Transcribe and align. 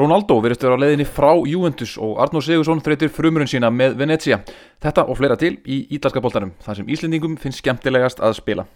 Ronaldo 0.00 0.38
verðist 0.40 0.62
vera 0.64 0.78
á 0.78 0.80
leiðinni 0.80 1.04
frá 1.04 1.28
Juventus 1.44 1.98
og 2.00 2.16
Arnór 2.24 2.44
Sigursson 2.46 2.80
þreytir 2.80 3.12
frumurinn 3.12 3.50
sína 3.50 3.68
með 3.68 3.98
Venezia. 4.00 4.40
Þetta 4.80 5.04
og 5.04 5.18
fleira 5.20 5.36
til 5.36 5.58
í 5.68 5.82
ítalska 5.92 6.22
boltanum, 6.24 6.54
þar 6.64 6.80
sem 6.80 6.92
Íslendingum 6.94 7.36
finnst 7.40 7.60
skemmtilegast 7.60 8.24
að 8.24 8.38
spila. 8.40 8.70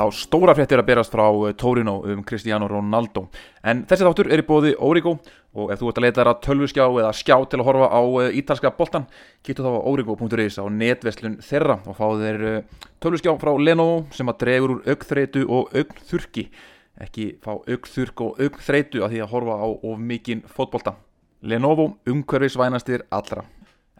Já, 0.00 0.06
stóra 0.16 0.54
fréttir 0.56 0.80
að 0.80 0.86
berast 0.88 1.12
frá 1.12 1.26
eh, 1.28 1.52
Torino 1.60 1.98
um 2.08 2.22
Cristiano 2.24 2.64
Ronaldo. 2.70 3.26
En 3.60 3.82
þessi 3.88 4.06
þáttur 4.06 4.30
er 4.32 4.40
í 4.40 4.46
bóði 4.48 4.70
Origo 4.80 5.18
og 5.52 5.74
ef 5.74 5.82
þú 5.82 5.90
ert 5.90 6.00
að 6.00 6.06
leita 6.06 6.20
þér 6.22 6.30
að 6.30 6.40
tölvuskjá 6.46 6.86
eða 6.86 7.10
skjá 7.18 7.34
til 7.50 7.60
að 7.60 7.66
horfa 7.66 7.90
á 7.92 8.00
eh, 8.22 8.38
ítalska 8.40 8.72
boltan 8.78 9.04
Kíktu 9.44 9.66
þá 9.66 9.76
á 9.76 9.88
origo.is 9.92 10.56
á 10.56 10.64
netveslun 10.72 11.36
þeirra 11.44 11.76
og 11.84 11.98
fá 12.00 12.06
þér 12.22 12.46
eh, 12.48 12.80
tölvuskjá 13.04 13.36
frá 13.42 13.52
Lenovo 13.60 14.00
sem 14.16 14.32
að 14.32 14.40
dregur 14.46 14.76
úr 14.78 14.82
augþreitu 14.94 15.44
og 15.50 15.76
augþurki 15.76 16.48
Ekki 17.04 17.30
fá 17.44 17.52
augþurk 17.58 18.24
og 18.24 18.40
augþreitu 18.40 19.04
að 19.04 19.18
því 19.18 19.24
að 19.26 19.32
horfa 19.34 19.60
á 19.60 19.68
of 19.68 20.00
mikinn 20.00 20.46
fótbolta. 20.48 20.96
Lenovo 21.44 21.90
umhverfisvænastir 22.08 23.04
allra 23.12 23.44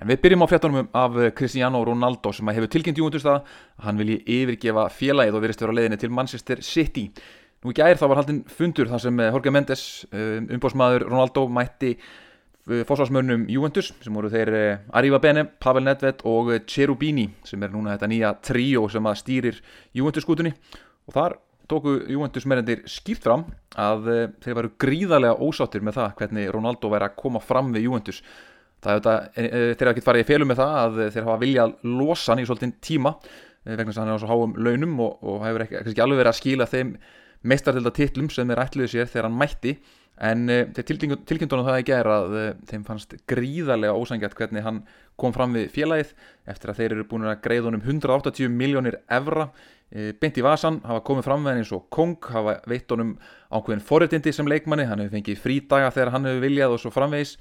En 0.00 0.08
við 0.08 0.22
byrjum 0.22 0.44
á 0.44 0.48
fréttunum 0.48 0.88
af 0.96 1.18
Cristiano 1.36 1.82
Ronaldo 1.84 2.32
sem 2.32 2.48
hefur 2.48 2.70
tilkynnt 2.72 3.00
það 3.20 3.34
að 3.34 3.84
hann 3.84 4.00
vilji 4.00 4.22
yfirgefa 4.24 4.86
félagið 4.96 5.36
og 5.36 5.44
verist 5.44 5.60
vera 5.60 5.74
á 5.74 5.76
leiðinni 5.76 6.00
til 6.00 6.10
Manchester 6.10 6.62
City. 6.64 7.10
Nú 7.60 7.74
í 7.74 7.76
gær 7.76 8.00
þá 8.00 8.06
var 8.08 8.20
haldinn 8.22 8.40
fundur 8.48 8.88
þar 8.88 9.02
sem 9.04 9.20
Jorge 9.20 9.52
Mendes, 9.52 9.84
umbósmaður 10.56 11.04
Ronaldo, 11.10 11.44
mætti 11.52 11.92
fósfarsmörnum 12.64 13.44
Júventus 13.50 13.90
sem 14.00 14.16
voru 14.16 14.30
þeir 14.32 14.50
Arriva 14.96 15.20
Bene, 15.20 15.44
Pavel 15.44 15.84
Nedved 15.84 16.24
og 16.28 16.52
Cherubini 16.68 17.26
sem 17.44 17.60
er 17.62 17.72
núna 17.72 17.96
þetta 17.96 18.10
nýja 18.10 18.32
tríó 18.44 18.86
sem 18.92 19.04
að 19.04 19.20
stýrir 19.20 19.62
Júventus 19.96 20.24
skútunni 20.24 20.52
og 21.08 21.16
þar 21.16 21.36
tóku 21.70 21.96
Júventus 22.10 22.46
meðendir 22.48 22.84
skýrt 22.90 23.24
fram 23.24 23.44
að 23.78 24.08
þeir 24.44 24.58
varu 24.58 24.72
gríðarlega 24.80 25.40
ósáttir 25.40 25.84
með 25.86 26.00
það 26.00 26.14
hvernig 26.20 26.52
Ronaldo 26.54 26.90
væri 26.92 27.08
að 27.08 27.18
koma 27.20 27.42
fram 27.44 27.72
við 27.74 27.88
Júventus 27.88 28.22
það 28.80 28.90
er 28.92 29.00
þetta, 29.00 29.14
þeir 29.36 29.86
hafa 29.86 29.94
ekki 29.94 30.06
farið 30.08 30.24
í 30.24 30.28
félum 30.30 30.50
með 30.50 30.60
það 30.62 30.74
að 30.80 31.00
þeir 31.14 31.28
hafa 31.28 31.40
viljað 31.44 31.78
losa 32.00 32.32
hann 32.32 32.42
í 32.42 32.48
svolítinn 32.48 32.76
tíma 32.84 33.14
vegna 33.64 33.90
þess 33.90 33.98
að 33.98 34.04
hann 34.04 34.12
er 34.12 34.20
á 34.20 34.22
svo 34.22 34.30
háum 34.30 34.54
launum 34.56 35.00
og, 35.04 35.16
og 35.20 35.42
hefur 35.44 35.64
ekki, 35.66 35.80
ekki 35.84 36.04
alveg 36.04 36.22
verið 36.22 36.32
að 36.32 36.38
skila 36.40 36.68
þeim 36.70 36.92
meistartilda 37.50 37.92
titlum 37.96 38.28
sem 38.32 38.48
þeir 38.48 38.62
ætluðu 38.64 38.92
sér 38.92 39.10
þegar 39.10 39.28
hann 39.28 39.40
mætti. 39.40 39.74
En 40.20 40.44
þeir 40.48 40.84
tilkynntunum 40.84 41.64
það 41.64 41.78
ekki 41.78 41.94
er 41.96 42.08
að 42.12 42.34
þeim 42.68 42.82
fannst 42.84 43.14
gríðarlega 43.30 43.96
ósangjart 43.96 44.36
hvernig 44.36 44.66
hann 44.66 44.82
kom 45.20 45.32
fram 45.32 45.54
við 45.56 45.70
félagið 45.72 46.10
eftir 46.52 46.72
að 46.72 46.80
þeir 46.82 46.94
eru 46.96 47.06
búin 47.08 47.24
að 47.28 47.38
greið 47.46 47.68
honum 47.70 47.84
180 47.86 48.52
miljónir 48.52 48.98
evra 49.08 49.48
beint 50.20 50.36
í 50.38 50.44
vasan, 50.44 50.78
hafa 50.84 51.00
komið 51.08 51.24
fram 51.26 51.40
með 51.42 51.50
hann 51.50 51.62
eins 51.64 51.72
og 51.74 51.88
kong, 51.90 52.18
hafa 52.30 52.58
veitt 52.68 52.92
honum 52.92 53.14
ákveðin 53.50 53.82
forréttindi 53.82 54.34
sem 54.36 54.46
leikmanni, 54.46 54.84
hann 54.86 55.00
hefur 55.02 55.16
fengið 55.16 55.40
frídaga 55.42 55.88
þegar 55.96 56.12
hann 56.14 56.28
hefur 56.28 56.44
viljað 56.44 56.76
og 56.76 56.82
svo 56.84 56.92
framvegis 56.94 57.32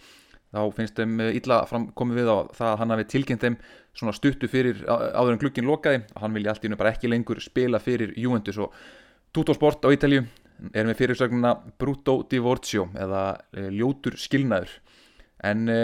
þá 0.49 0.61
finnst 0.75 0.97
þeim 0.97 1.19
illa 1.29 1.59
komið 1.97 2.19
við 2.21 2.31
á 2.33 2.37
það 2.57 2.71
að 2.71 2.79
hann 2.81 2.93
hafi 2.95 3.07
tilkynnt 3.13 3.45
þeim 3.45 3.57
svona 3.99 4.15
stuttu 4.15 4.49
fyrir 4.49 4.81
áður 4.87 5.35
en 5.35 5.41
glukkin 5.41 5.69
lokaði. 5.69 6.03
Og 6.15 6.23
hann 6.23 6.35
vilja 6.37 6.53
allt 6.53 6.63
í 6.63 6.69
hennu 6.69 6.79
bara 6.79 6.93
ekki 6.95 7.11
lengur 7.11 7.41
spila 7.43 7.81
fyrir 7.83 8.13
Juventus 8.17 8.59
og 8.61 8.75
Tuttosport 9.35 9.85
á 9.85 9.93
Ítalju 9.93 10.23
er 10.73 10.87
með 10.87 10.97
fyrirsögnuna 10.99 11.53
Brutto 11.79 12.19
Divorzio 12.29 12.89
eða 12.97 13.23
ljótur 13.71 14.17
skilnaður. 14.19 14.71
En 15.45 15.69
e, 15.69 15.77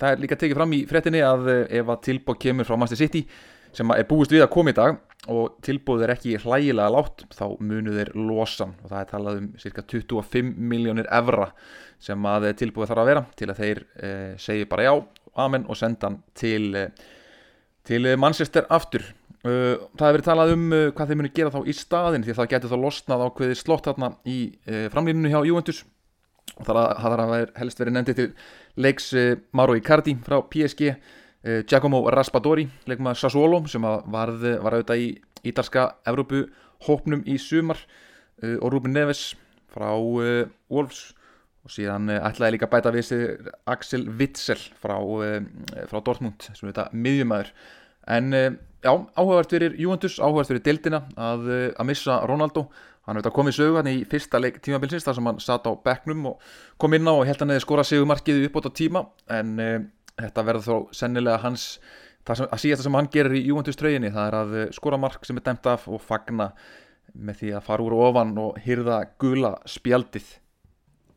það 0.00 0.14
er 0.14 0.22
líka 0.22 0.38
tekið 0.40 0.58
fram 0.58 0.72
í 0.74 0.80
frettinni 0.88 1.20
að 1.22 1.50
ef 1.52 1.92
að 1.92 2.02
tilbúð 2.08 2.40
kemur 2.42 2.68
frá 2.68 2.78
Master 2.80 2.98
City 2.98 3.26
sem 3.76 3.92
er 3.92 4.08
búist 4.08 4.32
við 4.32 4.46
að 4.46 4.52
koma 4.56 4.72
í 4.72 4.76
dag 4.76 4.98
og 5.32 5.58
tilbúð 5.64 6.04
er 6.04 6.12
ekki 6.14 6.36
hlægilega 6.42 6.92
látt 6.92 7.24
þá 7.34 7.44
munu 7.58 7.94
þeir 7.96 8.12
losan 8.18 8.74
og 8.82 8.90
það 8.90 9.00
er 9.00 9.10
talað 9.10 9.40
um 9.40 9.48
cirka 9.60 9.84
25 9.84 10.52
miljónir 10.72 11.08
evra 11.14 11.50
sem 12.02 12.28
að 12.28 12.50
tilbúið 12.60 12.92
þarf 12.92 13.02
að 13.02 13.10
vera 13.10 13.22
til 13.38 13.48
að 13.50 13.60
þeir 13.62 13.82
eh, 13.96 14.32
segi 14.40 14.68
bara 14.70 14.86
já, 14.86 14.92
amen 15.46 15.66
og 15.66 15.78
senda 15.78 16.10
hann 16.10 16.18
til, 16.36 16.86
til 17.86 18.12
Manchester 18.20 18.68
aftur. 18.72 19.04
Uh, 19.46 19.76
það 19.94 20.08
hefur 20.08 20.22
talað 20.26 20.52
um 20.56 20.64
hvað 20.72 21.10
þeir 21.10 21.18
munu 21.20 21.28
gera 21.36 21.52
þá 21.54 21.68
í 21.70 21.74
staðin 21.76 22.24
því 22.26 22.34
það 22.34 22.48
getur 22.50 22.72
þá 22.72 22.78
losnað 22.82 23.22
á 23.22 23.28
hverði 23.36 23.58
slott 23.60 23.86
þarna 23.86 24.08
í 24.26 24.38
framlýninu 24.90 25.30
hjá 25.30 25.38
Juventus. 25.46 25.84
Og 26.56 26.66
það 26.66 26.80
þarf 27.04 27.22
að 27.26 27.52
helst 27.60 27.82
verið 27.82 27.94
nefndið 27.94 28.18
til 28.18 28.26
leiks 28.82 29.06
Mauro 29.54 29.76
Icardi 29.78 30.16
frá 30.26 30.40
PSG 30.50 30.96
Giacomo 31.46 32.00
Raspadori 32.10 32.64
leikum 32.90 33.10
að 33.10 33.20
Sassuolo 33.20 33.60
sem 33.70 33.84
varð, 33.84 34.46
var 34.64 34.74
auðvitað 34.78 35.02
í 35.02 35.10
ítalska 35.46 35.84
Evrópu 36.08 36.46
hópnum 36.88 37.22
í 37.28 37.36
sumar 37.38 37.78
og 38.42 38.66
Ruben 38.72 38.96
Neves 38.96 39.30
frá 39.70 39.92
Wolves. 39.94 41.12
Og 41.66 41.72
síðan 41.74 42.10
ætlaði 42.14 42.56
líka 42.56 42.68
bæta 42.70 42.92
við 42.94 43.06
sig 43.08 43.48
Axel 43.66 44.04
Witzel 44.18 44.58
frá, 44.78 44.98
frá 45.90 46.02
Dortmund 46.02 46.44
sem 46.50 46.68
þetta 46.68 46.88
miðjumæður 46.94 47.48
en 48.16 48.34
já, 48.86 48.92
áhugavert 49.18 49.50
fyrir 49.50 49.74
Juventus, 49.80 50.20
áhugavert 50.20 50.52
fyrir 50.52 50.62
Dildina 50.66 51.02
að, 51.18 51.48
að 51.74 51.88
missa 51.90 52.20
Ronaldo. 52.28 52.66
Hann 53.06 53.20
hefði 53.20 53.32
komið 53.34 53.58
sögu 53.58 53.78
hann 53.78 53.90
í 53.90 53.98
fyrsta 54.10 54.38
leik 54.42 54.60
tímabilsins 54.62 55.06
þar 55.06 55.18
sem 55.18 55.28
hann 55.30 55.42
satt 55.42 55.66
á 55.66 55.72
bekknum 55.78 56.24
og 56.32 56.46
kom 56.78 56.94
inn 56.96 57.06
á 57.06 57.14
og 57.14 57.26
held 57.28 57.42
hann 57.42 57.54
eða 57.54 57.62
skora 57.62 57.84
segumarkiði 57.86 58.48
upp 58.48 58.58
á 58.58 58.70
tíma 58.74 59.04
en 59.30 59.52
þetta 60.20 60.46
verður 60.48 60.66
þó 60.66 60.96
sennilega 60.96 61.42
hans 61.44 61.68
það 62.26 62.40
sem, 62.40 62.48
að 62.50 62.62
síðast 62.62 62.86
sem 62.86 62.98
hann 62.98 63.12
gerir 63.12 63.36
í 63.36 63.44
Juventus 63.46 63.78
treyjunni 63.78 64.14
það 64.14 64.26
er 64.30 64.38
að 64.40 64.56
skora 64.76 64.98
mark 65.00 65.26
sem 65.26 65.38
er 65.38 65.46
dæmt 65.46 65.68
af 65.70 65.86
og 65.90 66.02
fagna 66.02 66.50
með 67.14 67.40
því 67.42 67.52
að 67.56 67.64
fara 67.68 67.86
úr 67.86 67.94
ofan 68.06 68.34
og 68.40 68.58
hyrða 68.64 68.98
gula 69.20 69.54
spjaldið. 69.68 70.26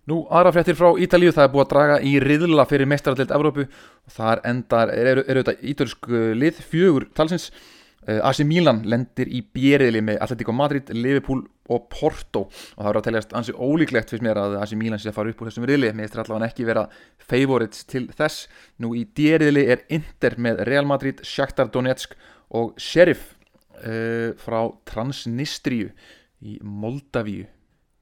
Nú, 0.10 0.24
aðra 0.34 0.54
fréttir 0.56 0.78
frá 0.78 0.96
Ítalíu, 0.98 1.34
það 1.36 1.46
er 1.46 1.52
búið 1.54 1.64
að 1.66 1.74
draga 1.74 1.98
í 2.02 2.14
riðla 2.24 2.66
fyrir 2.70 2.90
mestaraldild 2.90 3.34
Evrópu. 3.36 3.66
Og 4.08 4.14
þar 4.16 4.42
endar, 4.50 4.94
eru 4.96 5.26
er, 5.26 5.42
þetta 5.42 5.70
ítölsk 5.72 6.10
lið 6.40 6.62
fjögur 6.72 7.06
talsins. 7.18 7.50
Uh, 8.08 8.18
AC 8.26 8.42
Milan 8.48 8.82
lendir 8.90 9.30
í 9.30 9.44
bjeriðli 9.54 10.02
með 10.08 10.22
Atletico 10.24 10.56
Madrid, 10.56 10.90
Liverpool 10.96 11.44
og 11.70 11.88
Porto. 11.94 12.46
Og 12.50 12.80
það 12.80 12.90
verður 12.90 13.02
að 13.02 13.08
teljast 13.08 13.36
ansi 13.40 13.56
ólíklegt 13.56 14.14
fyrst 14.14 14.26
mér 14.26 14.42
að 14.42 14.58
AC 14.64 14.76
Milan 14.80 15.02
sé 15.02 15.12
að 15.12 15.18
fara 15.20 15.34
upp 15.34 15.44
úr 15.44 15.52
þessum 15.52 15.68
riðli, 15.70 15.92
með 15.94 16.10
eftir 16.10 16.24
allavega 16.24 16.50
ekki 16.52 16.68
vera 16.70 16.86
favorites 17.30 17.86
til 17.90 18.06
þess. 18.18 18.48
Nú 18.82 18.94
í 18.98 19.06
bjeriðli 19.06 19.66
er 19.76 19.86
Inter 19.94 20.38
með 20.42 20.64
Real 20.70 20.90
Madrid, 20.90 21.24
Shakhtar 21.28 21.72
Donetsk 21.74 22.18
og 22.58 22.76
Sheriff 22.82 23.34
uh, 23.86 24.36
frá 24.40 24.60
Transnistriu 24.90 25.94
í 26.42 26.60
Moldavíu. 26.64 27.48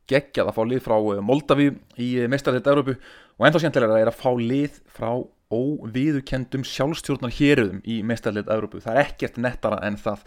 Geggjað 0.07 0.51
að 0.51 0.55
fá 0.55 0.61
lið 0.63 0.83
frá 0.85 0.97
Moldaví 1.25 1.71
í 1.99 2.11
mestarleitt 2.31 2.69
Európu 2.71 2.95
og 3.37 3.47
ennþá 3.47 3.59
skemmtilega 3.65 3.97
er 3.99 4.11
að 4.11 4.21
fá 4.21 4.29
lið 4.39 4.77
frá 4.87 5.11
óviðukendum 5.53 6.63
sjálfstjórnar 6.67 7.33
héröðum 7.37 7.81
í 7.87 8.01
mestarleitt 8.07 8.49
Európu. 8.51 8.81
Það 8.83 8.95
er 8.95 9.03
ekkert 9.05 9.39
nettara 9.43 9.79
en 9.87 9.99
það 9.99 10.23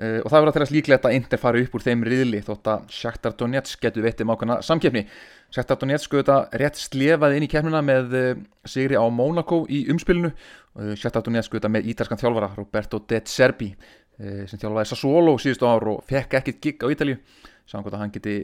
uh, 0.00 0.18
og 0.24 0.30
það 0.30 0.36
verður 0.36 0.50
að 0.50 0.56
teljast 0.56 0.74
líklegt 0.74 1.06
að 1.08 1.16
Inder 1.18 1.40
fari 1.40 1.64
upp 1.64 1.76
úr 1.76 1.84
þeim 1.84 2.04
riðli 2.08 2.40
þótt 2.46 2.70
að 2.72 2.88
Shakhtar 2.96 3.36
Donetsk 3.38 3.84
getur 3.84 4.06
veittið 4.06 4.28
mákvæmna 4.30 4.56
samkeppni. 4.66 5.04
Shakhtar 5.54 5.80
Donetsk 5.82 6.16
auðvitað 6.16 6.56
rétt 6.62 6.80
slefaði 6.80 7.38
inn 7.38 7.46
í 7.46 7.50
keppnina 7.52 7.82
með 7.84 8.16
uh, 8.18 8.30
sigri 8.64 8.98
á 8.98 9.04
Mónakó 9.12 9.62
í 9.68 9.84
umspilinu 9.92 10.32
uh, 10.32 10.94
Shakhtar 10.94 11.26
Donetsk 11.26 11.54
auðvitað 11.54 11.76
með 11.76 11.92
ítalskan 11.94 12.22
þjálfara 12.22 12.52
Roberto 12.58 13.02
De 13.06 13.22
Zerbi 13.28 13.74
sem 14.20 14.60
þjálfaði 14.60 14.88
Sassuolo 14.90 15.32
síðustu 15.40 15.64
ár 15.64 15.86
og 15.94 16.02
fekk 16.04 16.34
ekkert 16.36 16.58
gig 16.60 16.82
á 16.84 16.92
Ítalju 16.92 17.14
samkvæmt 17.70 17.94
að 17.94 18.02
hann 18.02 18.10
geti 18.12 18.34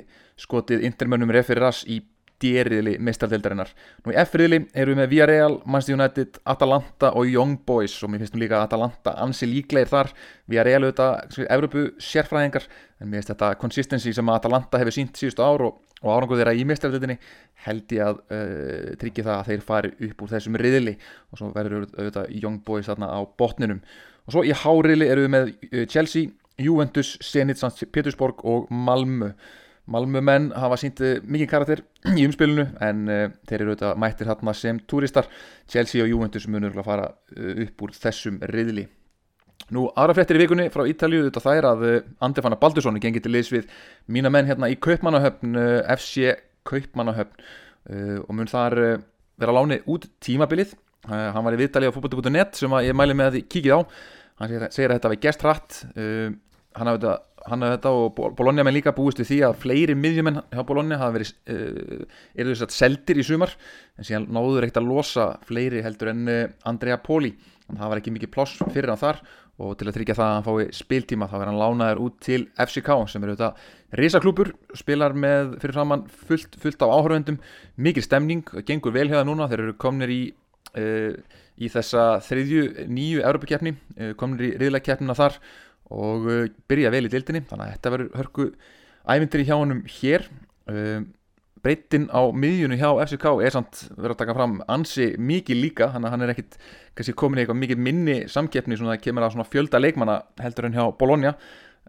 skotið 0.40 0.86
intermönnum 0.88 1.34
referas 1.36 1.82
í 1.84 1.98
dýriðli 2.42 2.96
meistardeldarinnar. 3.00 3.70
Nú 4.04 4.12
í 4.12 4.18
F-riðli 4.20 4.60
eru 4.76 4.92
við 4.92 5.00
með 5.00 5.08
Villarreal, 5.12 5.54
Manchester 5.64 5.96
United, 5.96 6.40
Atalanta 6.52 7.12
og 7.16 7.30
Young 7.30 7.56
Boys 7.66 7.96
og 8.04 8.12
mér 8.12 8.24
finnst 8.24 8.36
nú 8.36 8.42
líka 8.42 8.60
Atalanta 8.60 9.16
ansi 9.24 9.48
líklegir 9.48 9.90
þar. 9.92 10.12
Villarreal 10.50 10.84
auðvitað, 10.84 11.40
Evropu 11.48 11.86
sérfræðingar 12.02 12.68
en 13.00 13.10
mér 13.10 13.20
finnst 13.22 13.32
þetta 13.34 13.50
consistency 13.60 14.14
sem 14.16 14.32
Atalanta 14.32 14.80
hefur 14.82 14.96
sínt 14.96 15.18
síðustu 15.18 15.44
ár 15.44 15.66
og, 15.68 15.82
og 16.02 16.12
árangur 16.12 16.40
þeirra 16.40 16.56
í 16.56 16.64
meistardeldinni 16.68 17.18
held 17.66 17.96
ég 17.96 18.04
að 18.04 18.22
uh, 18.28 18.94
tryggja 19.00 19.26
það 19.26 19.36
að 19.36 19.50
þeir 19.50 19.68
fari 19.70 19.92
upp 20.08 20.24
úr 20.24 20.34
þessum 20.34 20.58
riðli 20.60 20.96
og 21.32 21.40
svo 21.40 21.52
verður 21.56 21.86
auðvitað 21.96 22.34
Young 22.36 22.60
Boys 22.66 22.90
þarna 22.90 23.12
á 23.16 23.20
botninum. 23.40 23.84
Og 24.26 24.34
svo 24.34 24.42
í 24.44 24.52
H-riðli 24.52 25.08
eru 25.12 25.26
við 25.26 25.32
með 25.32 25.54
uh, 25.54 25.84
Chelsea, 25.90 26.32
Juventus, 26.60 27.16
Zenit, 27.24 27.60
St. 27.60 27.88
Petersburg 27.92 28.44
og 28.44 28.68
Malmö. 28.72 29.32
Malmö 29.86 30.18
menn 30.24 30.48
hafa 30.50 30.78
sínt 30.80 30.98
mikið 31.22 31.48
karakter 31.50 31.82
í 32.10 32.24
umspilinu 32.26 32.64
en 32.82 33.02
uh, 33.06 33.26
þeir 33.46 33.60
eru 33.62 33.74
auðvitað 33.74 33.98
mættir 34.02 34.30
hérna 34.30 34.54
sem 34.58 34.80
túristar. 34.90 35.28
Chelsea 35.70 36.02
og 36.02 36.10
Juventus 36.10 36.48
munur 36.50 36.74
að 36.74 36.88
fara 36.88 37.04
uh, 37.12 37.52
upp 37.66 37.84
úr 37.86 37.92
þessum 37.94 38.40
riðli. 38.50 38.86
Nú, 39.74 39.86
aðra 39.98 40.16
fréttir 40.18 40.38
í 40.38 40.42
vikunni 40.42 40.66
frá 40.74 40.84
Ítalju 40.86 41.24
þetta 41.26 41.42
það 41.42 41.60
er 41.60 41.68
að 41.70 41.84
Andefana 42.22 42.58
Baldursson 42.60 42.98
gengið 43.02 43.24
til 43.24 43.32
liðs 43.34 43.52
við 43.54 43.70
mína 44.14 44.30
menn 44.30 44.46
hérna 44.46 44.68
í 44.70 44.76
Kaupmannahöfn 44.78 45.56
FC 45.96 46.34
Kaupmannahöfn 46.68 48.20
og 48.20 48.30
mun 48.36 48.50
þar 48.50 48.76
vera 49.40 49.54
láni 49.56 49.80
út 49.90 50.06
tímabilið 50.22 50.76
hann 51.08 51.42
var 51.42 51.56
í 51.56 51.58
viðtali 51.58 51.90
á 51.90 51.94
fútbolti.net 51.96 52.60
sem 52.60 52.76
ég 52.84 52.94
mæli 52.94 53.16
með 53.18 53.30
að 53.30 53.38
þið 53.38 53.48
kíkið 53.56 53.74
á 53.74 53.80
hann 54.42 54.54
segir 54.68 54.92
að 54.92 55.00
þetta 55.00 55.12
var 55.14 55.20
gest 55.24 55.46
hratt 55.46 55.80
hann 55.96 56.92
hafði 56.92 57.00
þetta 57.00 57.16
hann 57.50 57.64
hafði 57.64 57.76
þetta 57.76 57.92
og 57.96 58.20
Bologna 58.38 58.64
menn 58.66 58.76
líka 58.76 58.94
búist 58.96 59.20
við 59.22 59.30
því 59.30 59.38
að 59.46 59.58
fleiri 59.62 59.96
miðjumenn 59.98 60.40
hjá 60.52 60.62
Bologna 60.66 60.98
hafa 61.00 61.16
verið 61.16 61.32
uh, 61.52 62.04
eru 62.34 62.52
þess 62.52 62.66
að 62.66 62.76
seldir 62.76 63.20
í 63.20 63.26
sumar 63.26 63.54
en 63.96 64.08
síðan 64.08 64.28
náður 64.34 64.66
ekkert 64.66 64.82
að 64.82 64.90
losa 64.90 65.26
fleiri 65.48 65.82
heldur 65.86 66.12
en 66.12 66.30
uh, 66.30 66.42
Andrea 66.68 66.98
Poli. 67.02 67.32
Það 67.66 67.90
var 67.90 68.00
ekki 68.00 68.14
mikið 68.14 68.32
ploss 68.34 68.60
fyrir 68.70 68.92
hann 68.92 69.00
þar 69.00 69.22
og 69.56 69.72
til 69.80 69.88
að 69.88 69.96
tryggja 69.96 70.18
það 70.18 70.26
að 70.26 70.34
hann 70.36 70.46
fái 70.46 70.76
spiltíma 70.76 71.28
þá 71.30 71.36
er 71.38 71.48
hann 71.48 71.60
lánaður 71.62 72.02
út 72.04 72.18
til 72.26 72.42
FCK 72.60 72.90
sem 73.08 73.24
eru 73.24 73.36
þetta 73.38 73.96
risaklúpur 73.96 74.52
spilar 74.76 75.16
með 75.16 75.56
fyrir 75.62 75.78
framann 75.78 76.04
fullt, 76.28 76.58
fullt 76.60 76.84
á 76.84 76.86
áhörvendum 76.92 77.40
mikil 77.80 78.04
stemning, 78.04 78.44
gengur 78.68 78.92
vel 78.94 79.08
hefða 79.08 79.24
núna 79.24 79.48
þeir 79.48 79.64
eru 79.64 79.76
komnir 79.80 80.12
í 80.12 80.20
uh, 80.76 81.16
í 81.56 81.70
þessa 81.72 82.18
þriðju 82.24 82.86
nýju 82.92 83.22
Európa-kjefni 83.24 83.72
komnir 84.20 84.50
í 84.50 84.50
riðleikkeppnina 84.60 85.16
þar 85.16 85.38
og 85.94 86.26
uh, 86.30 86.48
byrja 86.70 86.90
vel 86.94 87.06
í 87.06 87.12
dildinni 87.12 87.44
þannig 87.46 87.66
að 87.66 87.76
þetta 87.76 87.92
verður 87.94 88.18
hörku 88.20 88.48
ævindir 89.06 89.42
í 89.42 89.46
hjá 89.46 89.54
honum 89.56 89.84
hér. 89.98 90.26
Uh, 90.66 91.06
breytin 91.66 92.06
á 92.14 92.22
miðjunu 92.30 92.76
hjá 92.78 92.88
FCK 93.02 93.26
er 93.42 93.54
samt 93.54 93.86
verið 93.96 94.14
að 94.14 94.20
taka 94.20 94.34
fram 94.36 94.58
ansi 94.70 95.08
mikið 95.18 95.58
líka 95.58 95.88
þannig 95.94 96.08
að 96.08 96.14
hann 96.14 96.24
er 96.26 96.32
ekkit 96.34 96.58
kannski 96.94 97.14
komin 97.18 97.40
í 97.40 97.42
eitthvað 97.42 97.58
mikið 97.62 97.80
minni 97.82 98.18
samkeppni 98.30 98.78
svona 98.78 98.94
að 98.94 99.02
kemur 99.06 99.26
að 99.26 99.40
fjölda 99.50 99.80
leikmanna 99.80 100.20
heldur 100.42 100.68
en 100.68 100.76
hjá 100.76 100.84
Bologna. 101.00 101.34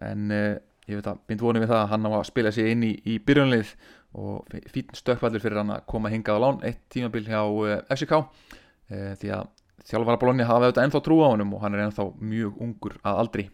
En 0.02 0.32
uh, 0.34 0.56
ég 0.88 1.00
veit 1.00 1.12
að 1.12 1.22
bind 1.30 1.44
vonið 1.44 1.66
við 1.66 1.74
það 1.74 1.84
að 1.84 1.94
hann 1.94 2.10
á 2.10 2.12
að 2.14 2.28
spila 2.32 2.54
sig 2.56 2.72
inn 2.72 2.88
í, 2.88 2.94
í 3.06 3.20
byrjunlið 3.28 3.76
og 4.18 4.58
fín 4.74 4.96
stökkvaldur 4.96 5.44
fyrir 5.44 5.62
hann 5.62 5.76
að 5.76 5.86
koma 5.92 6.12
hingað 6.14 6.40
á 6.40 6.44
lán. 6.46 6.62
Eitt 6.66 6.86
tímabil 6.94 7.28
hjá 7.28 7.42
uh, 7.44 7.78
FCK 7.94 8.18
uh, 8.18 9.14
því 9.20 9.34
að 9.36 9.50
þjálfvara 9.88 10.22
Bologna 10.22 10.48
hafa 10.48 10.68
auðvitað 10.68 10.88
ennþá 10.88 11.04
trú 11.06 11.22
á 11.24 11.28
honum 11.30 11.54
og 11.56 11.64
hann 11.64 11.78
er 11.78 11.86
ennþá 11.86 12.10
mjög 12.18 12.62
ungur 12.64 12.98
að 13.04 13.22
aldri 13.24 13.48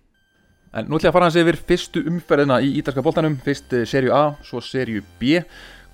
En 0.73 0.87
nú 0.89 0.97
ætlum 0.97 1.05
ég 1.05 1.11
að 1.11 1.13
fara 1.13 1.27
hans 1.27 1.35
yfir 1.37 1.57
fyrstu 1.69 2.01
umferðina 2.09 2.55
í 2.65 2.71
ítalska 2.79 3.03
bóltanum, 3.05 3.35
fyrst 3.45 3.75
uh, 3.77 3.83
serju 3.85 4.13
A, 4.17 4.21
svo 4.41 4.57
serju 4.57 5.03
B, 5.19 5.37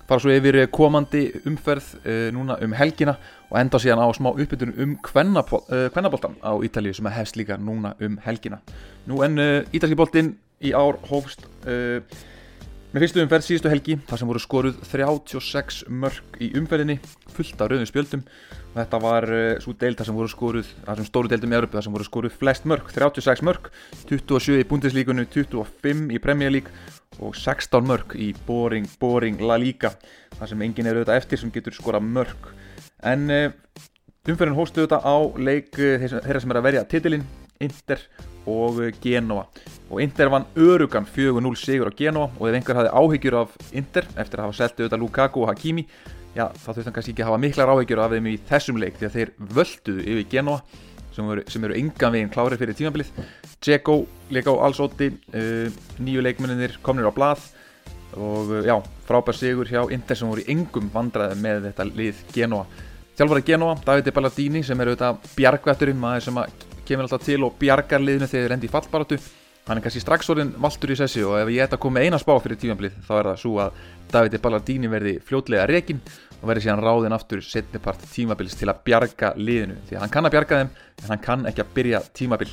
fara 0.08 0.22
svo 0.24 0.32
yfir 0.32 0.56
eh, 0.62 0.68
komandi 0.72 1.26
umferð 1.50 1.90
uh, 2.00 2.30
núna 2.32 2.56
um 2.64 2.72
helgina 2.78 3.18
og 3.50 3.58
enda 3.60 3.80
síðan 3.82 4.00
á 4.00 4.08
smá 4.16 4.30
uppbytunum 4.30 4.80
um 4.80 4.94
kvennabóltan 5.04 6.38
uh, 6.40 6.48
á 6.48 6.52
Ítalíu 6.64 6.96
sem 6.96 7.10
hefst 7.12 7.36
líka 7.36 7.60
núna 7.60 7.92
um 8.00 8.16
helgina. 8.24 8.62
Nú 9.04 9.20
en 9.26 9.36
ítalski 9.68 10.00
bóltin 10.00 10.32
í 10.64 10.72
ár 10.72 10.96
hófst 11.10 11.44
með 12.90 13.04
fyrstu 13.04 13.24
umferð 13.24 13.46
síðustu 13.46 13.70
helgi 13.70 13.98
þar 14.08 14.22
sem 14.22 14.30
voru 14.30 14.42
skoruð 14.42 14.80
36 14.90 15.84
mörg 15.90 16.40
í 16.42 16.52
umferðinni, 16.58 16.98
fullt 17.34 17.60
af 17.60 17.70
rauðum 17.70 17.90
spjöldum 17.90 18.24
Þetta 18.70 19.00
var 19.02 19.26
uh, 19.34 19.56
svo 19.62 19.74
deild 19.78 19.98
þar 19.98 20.08
sem 20.08 20.16
voru 20.16 20.30
skoruð, 20.30 20.68
þar 20.86 21.00
sem 21.00 21.06
stóru 21.08 21.30
deildum 21.30 21.50
í 21.50 21.56
Európa 21.58 21.78
þar 21.78 21.86
sem 21.86 21.96
voru 21.96 22.06
skoruð 22.06 22.36
flest 22.38 22.68
mörg, 22.70 22.92
36 22.94 23.42
mörg, 23.46 23.66
27 24.06 24.60
í 24.60 24.66
Bundeslíkunni, 24.70 25.26
25 25.34 26.14
í 26.14 26.20
Premier 26.22 26.54
League 26.54 26.70
og 27.18 27.34
16 27.34 27.88
mörg 27.88 28.14
í 28.14 28.30
Boring, 28.46 28.86
Boring 29.02 29.42
La 29.42 29.58
Liga 29.58 29.90
þar 30.36 30.52
sem 30.52 30.62
enginn 30.68 30.86
er 30.86 31.00
auðvitað 31.00 31.18
eftir 31.18 31.42
sem 31.42 31.52
getur 31.54 31.74
skora 31.74 32.02
mörg. 32.04 32.52
En 33.02 33.26
uh, 33.34 33.50
umferðin 34.30 34.58
hóstu 34.60 34.84
auðvitað 34.84 35.10
á 35.10 35.16
leik 35.50 35.74
uh, 35.82 36.06
þeirra 36.06 36.46
sem 36.46 36.54
er 36.54 36.62
að 36.62 36.66
verja 36.70 36.86
titilinn, 36.94 37.28
Inter 37.60 38.06
og 38.48 38.84
Genoa. 39.02 39.48
Og 39.90 40.00
Inter 40.02 40.30
vann 40.30 40.46
örugan 40.54 41.06
4-0 41.06 41.56
sigur 41.58 41.90
á 41.90 41.92
Genoa 41.98 42.28
og 42.38 42.48
ef 42.48 42.56
einhver 42.56 42.78
hafði 42.78 42.92
áhyggjur 42.94 43.36
af 43.40 43.54
Inter 43.74 44.06
eftir 44.14 44.40
að 44.40 44.46
hafa 44.46 44.58
seltið 44.60 44.84
auðvitað 44.86 45.02
Lukaku 45.02 45.42
og 45.42 45.50
Hakimi 45.50 45.86
já, 46.36 46.46
þá 46.46 46.68
þurfti 46.68 46.86
hann 46.86 46.96
kannski 46.98 47.14
ekki 47.14 47.24
að 47.24 47.30
hafa 47.30 47.42
miklar 47.42 47.72
áhegjur 47.74 48.02
af 48.04 48.14
þeim 48.14 48.28
í 48.30 48.36
þessum 48.50 48.78
leik 48.78 49.00
því 49.00 49.08
að 49.08 49.16
þeir 49.16 49.32
völduðu 49.56 50.04
yfir 50.12 50.28
Genoa 50.36 50.60
sem 51.10 51.32
eru, 51.34 51.46
eru 51.66 51.78
engan 51.80 52.14
veginn 52.14 52.30
klárið 52.30 52.62
fyrir 52.62 52.76
tímabilið. 52.78 53.08
Dzeko 53.60 53.96
leika 54.30 54.54
á 54.54 54.62
allsóti 54.68 55.10
uh, 55.10 55.80
nýju 55.98 56.22
leikmenninir 56.22 56.78
komnir 56.86 57.10
á 57.10 57.12
blað. 57.12 57.42
Og 58.14 58.54
uh, 58.54 58.62
já, 58.62 58.76
frábær 59.10 59.34
sigur 59.34 59.66
hjá 59.66 59.82
Inter 59.90 60.18
sem 60.18 60.30
voru 60.30 60.46
í 60.46 60.54
engum 60.54 60.86
vandraði 60.94 61.42
með 61.42 61.66
þetta 61.70 61.90
lið 61.90 62.22
Genoa 62.30 62.86
Þjálfari 63.20 63.42
Genoa, 63.44 63.74
Davide 63.84 64.14
Ballardini 64.16 64.62
sem 64.64 64.80
eru 64.80 64.94
þetta 64.94 65.34
bjargvætturinn 65.36 65.98
maður 66.00 66.22
sem 66.24 66.38
kemur 66.88 67.04
alltaf 67.04 67.26
til 67.26 67.42
og 67.44 67.58
bjargar 67.60 68.00
liðinu 68.00 68.24
þegar 68.30 68.46
þeir 68.46 68.52
rendi 68.54 68.70
í 68.70 68.72
fallbaratu 68.72 69.18
hann 69.70 69.78
er 69.78 69.84
kannski 69.84 70.02
strax 70.02 70.26
orðin 70.32 70.50
valtur 70.58 70.90
í 70.90 70.96
sessi 70.98 71.22
og 71.22 71.36
ef 71.38 71.50
ég 71.54 71.62
ætta 71.62 71.78
að 71.78 71.84
koma 71.84 72.02
eina 72.02 72.18
spá 72.18 72.32
fyrir 72.42 72.58
tímanblið 72.58 72.96
þá 73.06 73.12
er 73.20 73.28
það 73.30 73.36
svo 73.44 73.52
að 73.62 73.76
Davide 74.10 74.40
Ballardini 74.42 74.90
verði 74.90 75.12
fljótlega 75.22 75.68
rekin 75.70 76.00
og 76.40 76.48
verði 76.48 76.64
síðan 76.64 76.82
ráðin 76.82 77.14
aftur 77.14 77.42
setnipart 77.44 78.02
tímabilst 78.10 78.58
til 78.58 78.70
að 78.72 78.80
bjarga 78.86 79.32
liðinu. 79.38 79.76
Því 79.86 79.96
að 79.96 80.02
hann 80.02 80.14
kann 80.14 80.26
að 80.26 80.34
bjarga 80.34 80.60
þeim 80.60 80.70
en 80.72 81.10
hann 81.12 81.22
kann 81.26 81.46
ekki 81.50 81.62
að 81.62 81.74
byrja 81.76 82.00
tímabil. 82.16 82.48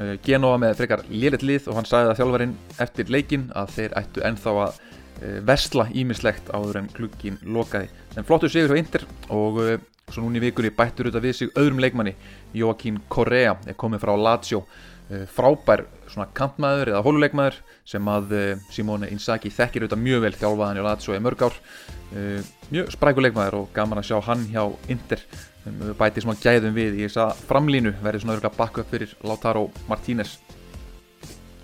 Uh, 0.00 0.14
Genova 0.24 0.60
með 0.62 0.78
frekar 0.80 1.04
liðlet 1.10 1.44
lið 1.46 1.68
og 1.70 1.78
hann 1.78 1.88
sagði 1.88 2.10
það 2.10 2.20
þjálfarinn 2.22 2.56
eftir 2.86 3.14
leikin 3.14 3.46
að 3.60 3.74
þeir 3.76 3.96
ættu 4.00 4.24
ennþá 4.26 4.56
að 4.64 4.80
uh, 4.80 5.38
versla 5.52 5.86
ímislegt 6.02 6.50
áður 6.50 6.80
en 6.82 6.92
klukkin 6.96 7.38
lokaði. 7.44 7.90
En 8.16 8.26
flottur 8.26 8.52
sigur 8.52 8.74
hjá 8.74 8.82
Inter 8.82 9.06
og 9.28 9.60
uh, 9.62 9.74
svo 10.10 10.24
núni 10.24 10.42
vikunni 10.42 10.72
bættur 10.74 11.06
auðvitað 11.06 11.28
við 11.28 11.36
sig 11.38 11.52
öðrum 11.60 11.84
leikmanni. 11.84 12.16
Joaquín 12.56 12.98
Correa 13.12 13.58
er 13.68 13.78
komið 13.78 14.02
frá 14.06 14.16
Lazio 14.16 14.64
frábær 15.10 15.84
svona 16.10 16.28
kantmaður 16.34 16.92
eða 16.92 17.02
hóluleikmaður 17.04 17.58
sem 17.88 18.10
að 18.10 18.34
eh, 18.36 18.62
Simone 18.74 19.10
Inzaghi 19.12 19.52
þekkir 19.54 19.84
auðvitað 19.84 20.02
mjög 20.04 20.24
vel 20.24 20.32
þjálfaðan 20.38 20.80
í 20.80 20.84
Lazio 20.86 21.16
í 21.16 21.22
mörg 21.22 21.44
ár. 21.46 21.58
Eh, 22.14 22.48
mjög 22.70 22.92
sprækuleikmaður 22.96 23.58
og 23.60 23.68
gaman 23.76 24.02
að 24.02 24.10
sjá 24.10 24.18
hann 24.28 24.46
hjá 24.50 24.64
Inter. 24.92 25.22
Bæti 25.98 26.24
svona 26.24 26.40
gæðum 26.40 26.74
við 26.76 26.96
í 26.98 27.04
þess 27.04 27.20
að 27.20 27.44
framlínu 27.50 27.92
verði 28.00 28.22
svona 28.22 28.38
örgulega 28.38 28.56
bakku 28.56 28.82
upp 28.82 28.94
fyrir 28.94 29.12
Lautaro 29.26 29.68
Martínez. 29.90 30.38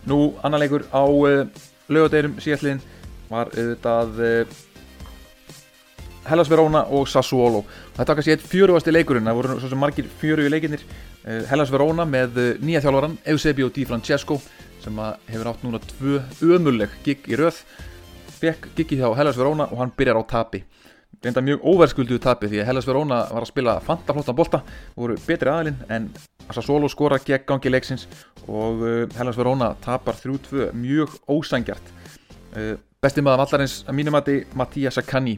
Nú 0.07 0.37
annar 0.45 0.63
leikur 0.63 0.85
á 0.93 1.03
lögadeirum 1.91 2.37
síðallin 2.43 2.83
var 3.31 3.51
auðvitað 3.57 4.21
Hellas 6.27 6.51
Verona 6.51 6.85
og 6.93 7.09
Sassuolo. 7.09 7.65
Þetta 7.97 8.11
var 8.11 8.19
kannski 8.19 8.35
eitt 8.35 8.47
fjöruasti 8.47 8.93
leikurinn. 8.93 9.27
Það 9.27 9.39
voru 9.41 9.59
svona 9.63 9.81
margir 9.81 10.11
fjöru 10.21 10.47
í 10.47 10.53
leikinnir 10.53 10.85
Eh, 10.85 11.06
Hellas 11.27 11.73
Verona 11.75 12.05
með 12.07 12.39
eh, 12.39 12.49
nýja 12.63 12.85
þjálfvaran 12.85 13.17
Eusebio 13.33 13.71
Di 13.75 13.83
Francesco 13.89 14.39
sem 14.85 14.99
hefur 15.27 15.51
átt 15.51 15.65
núna 15.67 15.81
tvö 15.83 16.21
ömulleg 16.55 16.93
gig 17.03 17.27
í 17.27 17.39
röð. 17.39 17.59
Fekk 18.37 18.69
gigið 18.77 19.03
hjá 19.03 19.11
Hellas 19.19 19.39
Verona 19.41 19.67
og 19.73 19.81
hann 19.81 19.95
byrjar 19.97 20.21
á 20.21 20.25
tapi. 20.31 20.63
Reynda 21.25 21.43
mjög 21.43 21.65
óverskulduðu 21.67 22.23
tapi 22.23 22.51
því 22.53 22.61
að 22.63 22.69
Hellas 22.71 22.87
Verona 22.87 23.21
var 23.33 23.43
að 23.43 23.51
spila 23.51 23.79
fantaflottan 23.83 24.39
bolta 24.39 24.63
voru 24.95 25.17
betri 25.27 25.51
aðalinn 25.51 25.83
en 25.91 26.11
Sassuolo 26.55 26.87
skora 26.93 27.19
gegn 27.19 27.47
gangi 27.49 27.73
leiksins 27.73 28.07
og 28.47 28.85
eh, 28.87 29.05
Hellas 29.19 29.39
Verona 29.41 29.73
tapar 29.83 30.21
3-2 30.21 30.71
mjög 30.77 31.17
ósangjart 31.27 31.95
besti 33.03 33.23
maður 33.23 33.59
að 33.59 33.95
mínum 33.95 34.17
að 34.17 34.29
þið 34.31 34.55
Mattia 34.57 34.91
Saccani 34.95 35.35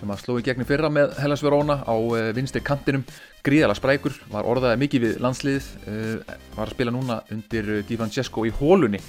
sem 0.00 0.10
að 0.12 0.22
sló 0.22 0.36
í 0.40 0.44
gegnum 0.44 0.68
fyrra 0.68 0.88
með 0.92 1.12
Hellas 1.20 1.42
Verona 1.44 1.80
á 1.84 1.94
vinstri 2.36 2.62
kantinum. 2.64 3.04
Gríðala 3.44 3.76
sprækur, 3.76 4.16
var 4.32 4.48
orðaði 4.48 4.80
mikið 4.80 5.04
við 5.04 5.20
landslið, 5.24 5.68
uh, 5.84 6.34
var 6.56 6.66
að 6.68 6.74
spila 6.74 6.94
núna 6.94 7.20
undir 7.32 7.68
uh, 7.76 7.80
Di 7.88 7.98
Francesco 8.00 8.44
í 8.48 8.52
hólunni 8.56 9.00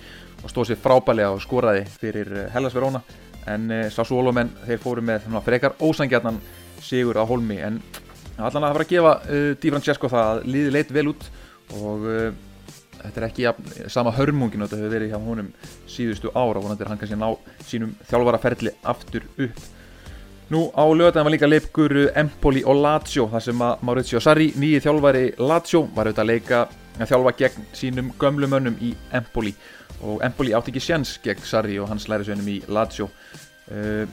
og 0.41 0.51
stóð 0.51 0.71
sér 0.71 0.81
frábælega 0.83 1.31
og 1.36 1.41
skoraði 1.43 1.86
fyrir 2.01 2.31
Hellas 2.53 2.75
Verona. 2.75 3.03
En 3.51 3.71
uh, 3.71 3.88
Sassuolo 3.93 4.36
menn 4.36 4.51
þeir 4.67 4.83
fóru 4.83 5.03
með 5.05 5.27
frekar 5.48 5.77
ósangjarnan 5.79 6.39
sigur 6.83 7.19
á 7.19 7.24
hólmi. 7.27 7.60
En 7.63 7.81
allan 8.38 8.63
að 8.63 8.69
það 8.69 8.77
var 8.77 8.86
að 8.86 8.93
gefa 8.93 9.17
Di 9.62 9.74
Francesco 9.74 10.12
það 10.12 10.31
að 10.31 10.48
liði 10.50 10.77
leitt 10.77 10.95
vel 10.95 11.10
út 11.12 11.27
og 11.77 12.07
þetta 13.01 13.19
er 13.21 13.25
ekki 13.27 13.45
ja, 13.45 13.51
sama 13.89 14.12
hörmungin 14.15 14.63
þetta 14.65 14.79
hefur 14.79 14.91
verið 14.95 15.13
hjá 15.13 15.21
honum 15.24 15.51
síðustu 15.89 16.31
ára 16.33 16.60
og 16.60 16.67
hann 16.67 17.00
kannski 17.00 17.17
ná 17.19 17.29
sínum 17.65 17.93
þjálfaraferli 18.10 18.74
aftur 18.91 19.27
upp 19.38 19.62
Nú 20.51 20.65
á 20.75 20.84
lögðan 20.84 21.24
var 21.24 21.31
líka 21.31 21.48
leifgur 21.48 21.93
Empoli 22.12 22.60
og 22.67 22.81
Lazio 22.84 23.24
þar 23.31 23.43
sem 23.46 23.62
að 23.63 23.84
Maurizio 23.88 24.20
Sarri, 24.20 24.50
nýji 24.60 24.81
þjálfari 24.84 25.22
Lazio, 25.39 25.86
var 25.96 26.10
auðvitað 26.10 26.25
að 26.25 26.27
leika 26.27 26.58
að 26.98 27.08
þjálfa 27.08 27.31
gegn 27.39 27.67
sínum 27.79 28.10
gömlumönnum 28.20 28.75
í 28.84 28.89
Empoli 29.15 29.53
og 30.03 30.20
Empoli 30.27 30.51
átti 30.58 30.74
ekki 30.74 30.84
sjans 30.84 31.13
gegn 31.24 31.48
Sarri 31.48 31.77
og 31.79 31.88
hans 31.88 32.10
lærisveinum 32.12 32.50
í 32.51 32.58
Lazio. 32.67 33.08
Uh, 33.72 34.03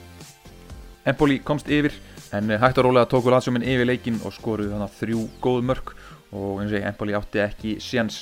Empoli 1.11 1.41
komst 1.43 1.67
yfir 1.67 1.97
en 2.31 2.55
hægt 2.55 2.79
og 2.79 2.87
rólega 2.87 3.11
tóku 3.11 3.35
Lazio 3.35 3.51
minn 3.51 3.67
yfir 3.67 3.91
leikin 3.91 4.21
og 4.23 4.31
skoruðu 4.37 4.71
þannig 4.77 4.95
þrjú 5.01 5.25
góð 5.43 5.67
mörg 5.73 5.91
og 6.31 6.61
eins 6.61 6.71
og 6.71 6.77
ég, 6.77 6.87
Empoli 6.87 7.19
átti 7.19 7.43
ekki 7.43 7.75
sjans. 7.83 8.21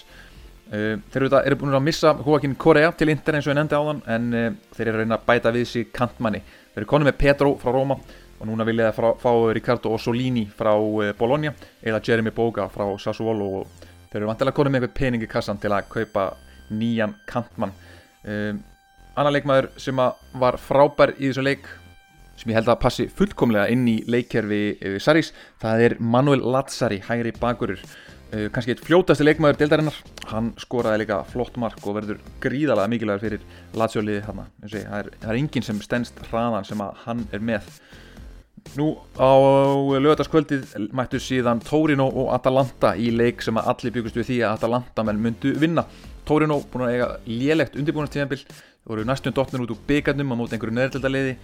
Uh, 0.68 1.00
þeir 1.14 1.30
eru, 1.40 1.58
búin 1.62 1.76
að 1.78 1.86
missa 1.86 2.12
Joaquín 2.20 2.56
Correa 2.60 2.92
til 2.92 3.12
Inter 3.14 3.38
eins 3.38 3.46
og 3.48 3.54
ég 3.54 3.60
nefndi 3.62 3.78
á 3.80 3.84
þann 3.88 4.02
en 4.16 4.30
uh, 4.36 4.48
þeir 4.76 4.90
eru 4.90 4.98
að 4.98 5.04
reyna 5.04 5.20
að 5.20 5.28
bæta 5.30 5.54
við 5.56 5.68
sig 5.72 5.92
kantmanni. 5.96 6.42
Þeir 6.74 6.84
eru 6.84 6.90
konið 6.92 7.12
með 7.12 7.20
Pedro 7.22 7.54
frá 7.62 7.72
Róma 7.72 7.96
og 8.38 8.46
núna 8.46 8.66
vilja 8.68 8.92
það 8.94 9.22
fá 9.22 9.32
Ricardo 9.56 9.94
Ossolini 9.96 10.46
frá 10.54 10.74
eh, 10.76 11.14
Bologna 11.18 11.54
eða 11.82 12.02
Jeremy 12.06 12.34
Boga 12.36 12.68
frá 12.70 12.86
Sassuolo 13.02 13.48
og 13.62 13.86
þeir 14.12 14.22
eru 14.22 14.30
vantilega 14.30 14.58
konum 14.58 14.76
með 14.76 14.86
eitthvað 14.86 15.00
pening 15.00 15.26
í 15.26 15.30
kassan 15.32 15.62
til 15.62 15.74
að 15.74 15.90
kaupa 15.90 16.28
nýjan 16.70 17.16
kantmann. 17.30 17.74
Um, 18.28 18.60
annar 19.16 19.34
leikmaður 19.34 19.70
sem 19.80 19.98
var 19.98 20.58
frábær 20.62 21.16
í 21.16 21.30
þessum 21.30 21.48
leik 21.48 21.70
sem 22.38 22.52
ég 22.52 22.60
held 22.60 22.70
að 22.70 22.82
passi 22.84 23.08
fullkomlega 23.10 23.72
inn 23.74 23.88
í 23.90 23.98
leikkerfi 24.06 24.62
uh, 24.76 24.98
Sarís, 25.02 25.32
það 25.62 25.86
er 25.88 25.98
Manuel 26.04 26.44
Lazzari, 26.46 27.00
hægri 27.08 27.34
bakurur 27.40 27.82
uh, 28.34 28.48
kannski 28.54 28.74
eitt 28.74 28.84
fljótasti 28.86 29.26
leikmaður 29.26 29.62
deildarinnar. 29.62 30.00
Hann 30.32 30.52
skoraði 30.62 31.04
líka 31.04 31.22
flott 31.32 31.58
mark 31.62 31.80
og 31.84 31.98
verður 32.00 32.20
gríðalega 32.44 32.92
mikilvægur 32.92 33.24
fyrir 33.24 33.46
Lazio-liði 33.78 34.26
þarna, 34.26 34.50
það 34.66 35.00
er, 35.00 35.14
er 35.24 35.40
enginn 35.40 35.66
sem 35.66 35.80
stendst 35.84 36.20
hraðan 36.30 36.68
sem 36.68 36.84
að 36.84 37.02
hann 37.06 37.26
er 37.36 37.44
með. 37.54 37.70
Nú 38.76 38.88
á 39.16 39.32
lögataskvöldið 39.96 40.74
mættu 40.96 41.22
síðan 41.24 41.62
Torino 41.64 42.08
og 42.10 42.34
Atalanta 42.36 42.96
í 43.00 43.12
leik 43.16 43.44
sem 43.46 43.56
að 43.60 43.70
allir 43.72 43.96
byggust 43.96 44.18
við 44.20 44.28
því 44.32 44.40
að 44.44 44.58
Atalanta 44.58 45.06
menn 45.08 45.22
myndu 45.24 45.54
vinna. 45.62 45.86
Torino 46.28 46.60
búin 46.72 46.88
að 46.88 46.98
eiga 46.98 47.08
lélegt 47.30 47.78
undirbúinastíðanbill, 47.80 48.42
voru 48.88 49.06
næstum 49.08 49.36
dotnir 49.36 49.64
út 49.64 49.72
úr 49.72 49.80
byggarnum 49.88 50.36
á 50.36 50.40
mót 50.40 50.52
einhverju 50.52 50.76
neðrildaliði, 50.76 51.38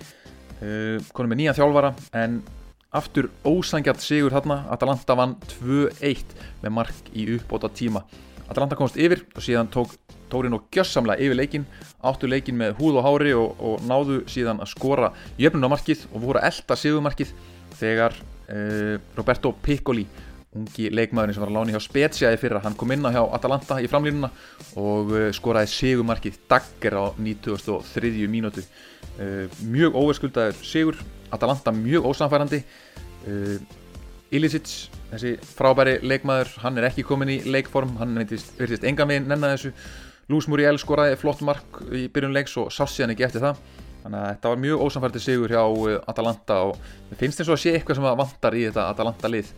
uh, 0.59 0.97
konum 1.15 1.31
með 1.31 1.41
nýja 1.43 1.55
þjálfara 1.61 1.93
en 2.19 2.41
aftur 2.93 3.29
ósangjart 3.45 4.03
sigur 4.03 4.33
þarna, 4.33 4.63
Atalanta 4.73 5.17
vann 5.17 5.37
2-1 5.57 6.35
með 6.61 6.75
mark 6.77 7.09
í 7.13 7.27
uppbóta 7.35 7.71
tíma. 7.73 8.03
Atalanta 8.47 8.77
komst 8.77 8.99
yfir 8.99 9.25
og 9.33 9.43
síðan 9.45 9.71
tók 9.73 9.95
Tórin 10.33 10.55
og 10.57 10.65
gjössamlega 10.73 11.21
yfir 11.21 11.37
leikin 11.37 11.65
áttu 12.01 12.27
leikin 12.29 12.57
með 12.57 12.77
húð 12.79 12.99
og 12.99 13.05
hári 13.05 13.33
og, 13.37 13.59
og 13.61 13.83
náðu 13.85 14.23
síðan 14.31 14.63
að 14.63 14.71
skora 14.71 15.11
jöfnunamarkið 15.37 16.07
og 16.09 16.23
voru 16.23 16.41
að 16.41 16.47
elda 16.49 16.77
sigumarkið 16.81 17.33
þegar 17.77 18.15
uh, 18.17 18.95
Roberto 19.17 19.53
Piccoli 19.61 20.07
ungi 20.57 20.89
leikmaðurinn 20.93 21.35
sem 21.35 21.43
var 21.43 21.51
að 21.51 21.57
lána 21.57 21.75
hjá 21.75 21.81
Spezia 21.83 22.31
í 22.33 22.39
fyrra, 22.41 22.61
hann 22.63 22.77
kom 22.77 22.91
inn 22.93 23.05
á 23.05 23.13
hjá 23.13 23.21
Atalanta 23.37 23.79
í 23.81 23.89
framlýnuna 23.89 24.29
og 24.79 25.13
uh, 25.13 25.27
skoraði 25.35 25.71
sigumarkið 25.73 26.41
dagger 26.51 26.97
á 26.99 27.05
93. 27.17 28.13
mínútu. 28.29 28.65
Uh, 29.17 29.45
mjög 29.65 29.97
óverskuldaður 29.97 30.59
sigur 30.65 30.99
Atalanta 31.33 31.73
mjög 31.75 32.11
ósamfærandi 32.11 32.63
Ilicic, 34.33 34.71
þessi 35.11 35.35
frábæri 35.45 35.99
leikmaður, 36.01 36.49
hann 36.63 36.79
er 36.79 36.87
ekki 36.87 37.05
komin 37.05 37.29
í 37.29 37.35
leikform, 37.45 37.93
hann 37.99 38.17
verðist 38.17 38.85
enga 38.89 39.05
veginn 39.05 39.27
nennan 39.29 39.53
þessu. 39.53 39.69
Lús 40.31 40.47
Muriel 40.49 40.79
skoraði 40.81 41.19
flott 41.21 41.43
mark 41.45 41.81
í 41.93 42.07
byrjun 42.09 42.33
leiks 42.33 42.55
og 42.57 42.71
sá 42.73 42.87
síðan 42.89 43.13
ekki 43.13 43.27
eftir 43.27 43.43
það. 43.43 43.59
Þannig 44.03 44.19
að 44.19 44.29
þetta 44.31 44.51
var 44.51 44.61
mjög 44.63 44.81
ósamfærdi 44.87 45.21
sigur 45.21 45.53
hjá 45.53 45.61
Atalanta 46.09 46.57
og 46.65 46.79
það 47.11 47.21
finnst 47.21 47.43
eins 47.43 47.51
og 47.51 47.55
að 47.55 47.61
sé 47.61 47.75
eitthvað 47.75 47.99
sem 47.99 48.07
vantar 48.23 48.57
í 48.57 48.65
þetta 48.65 48.87
Atalanta 48.89 49.31
lið 49.31 49.51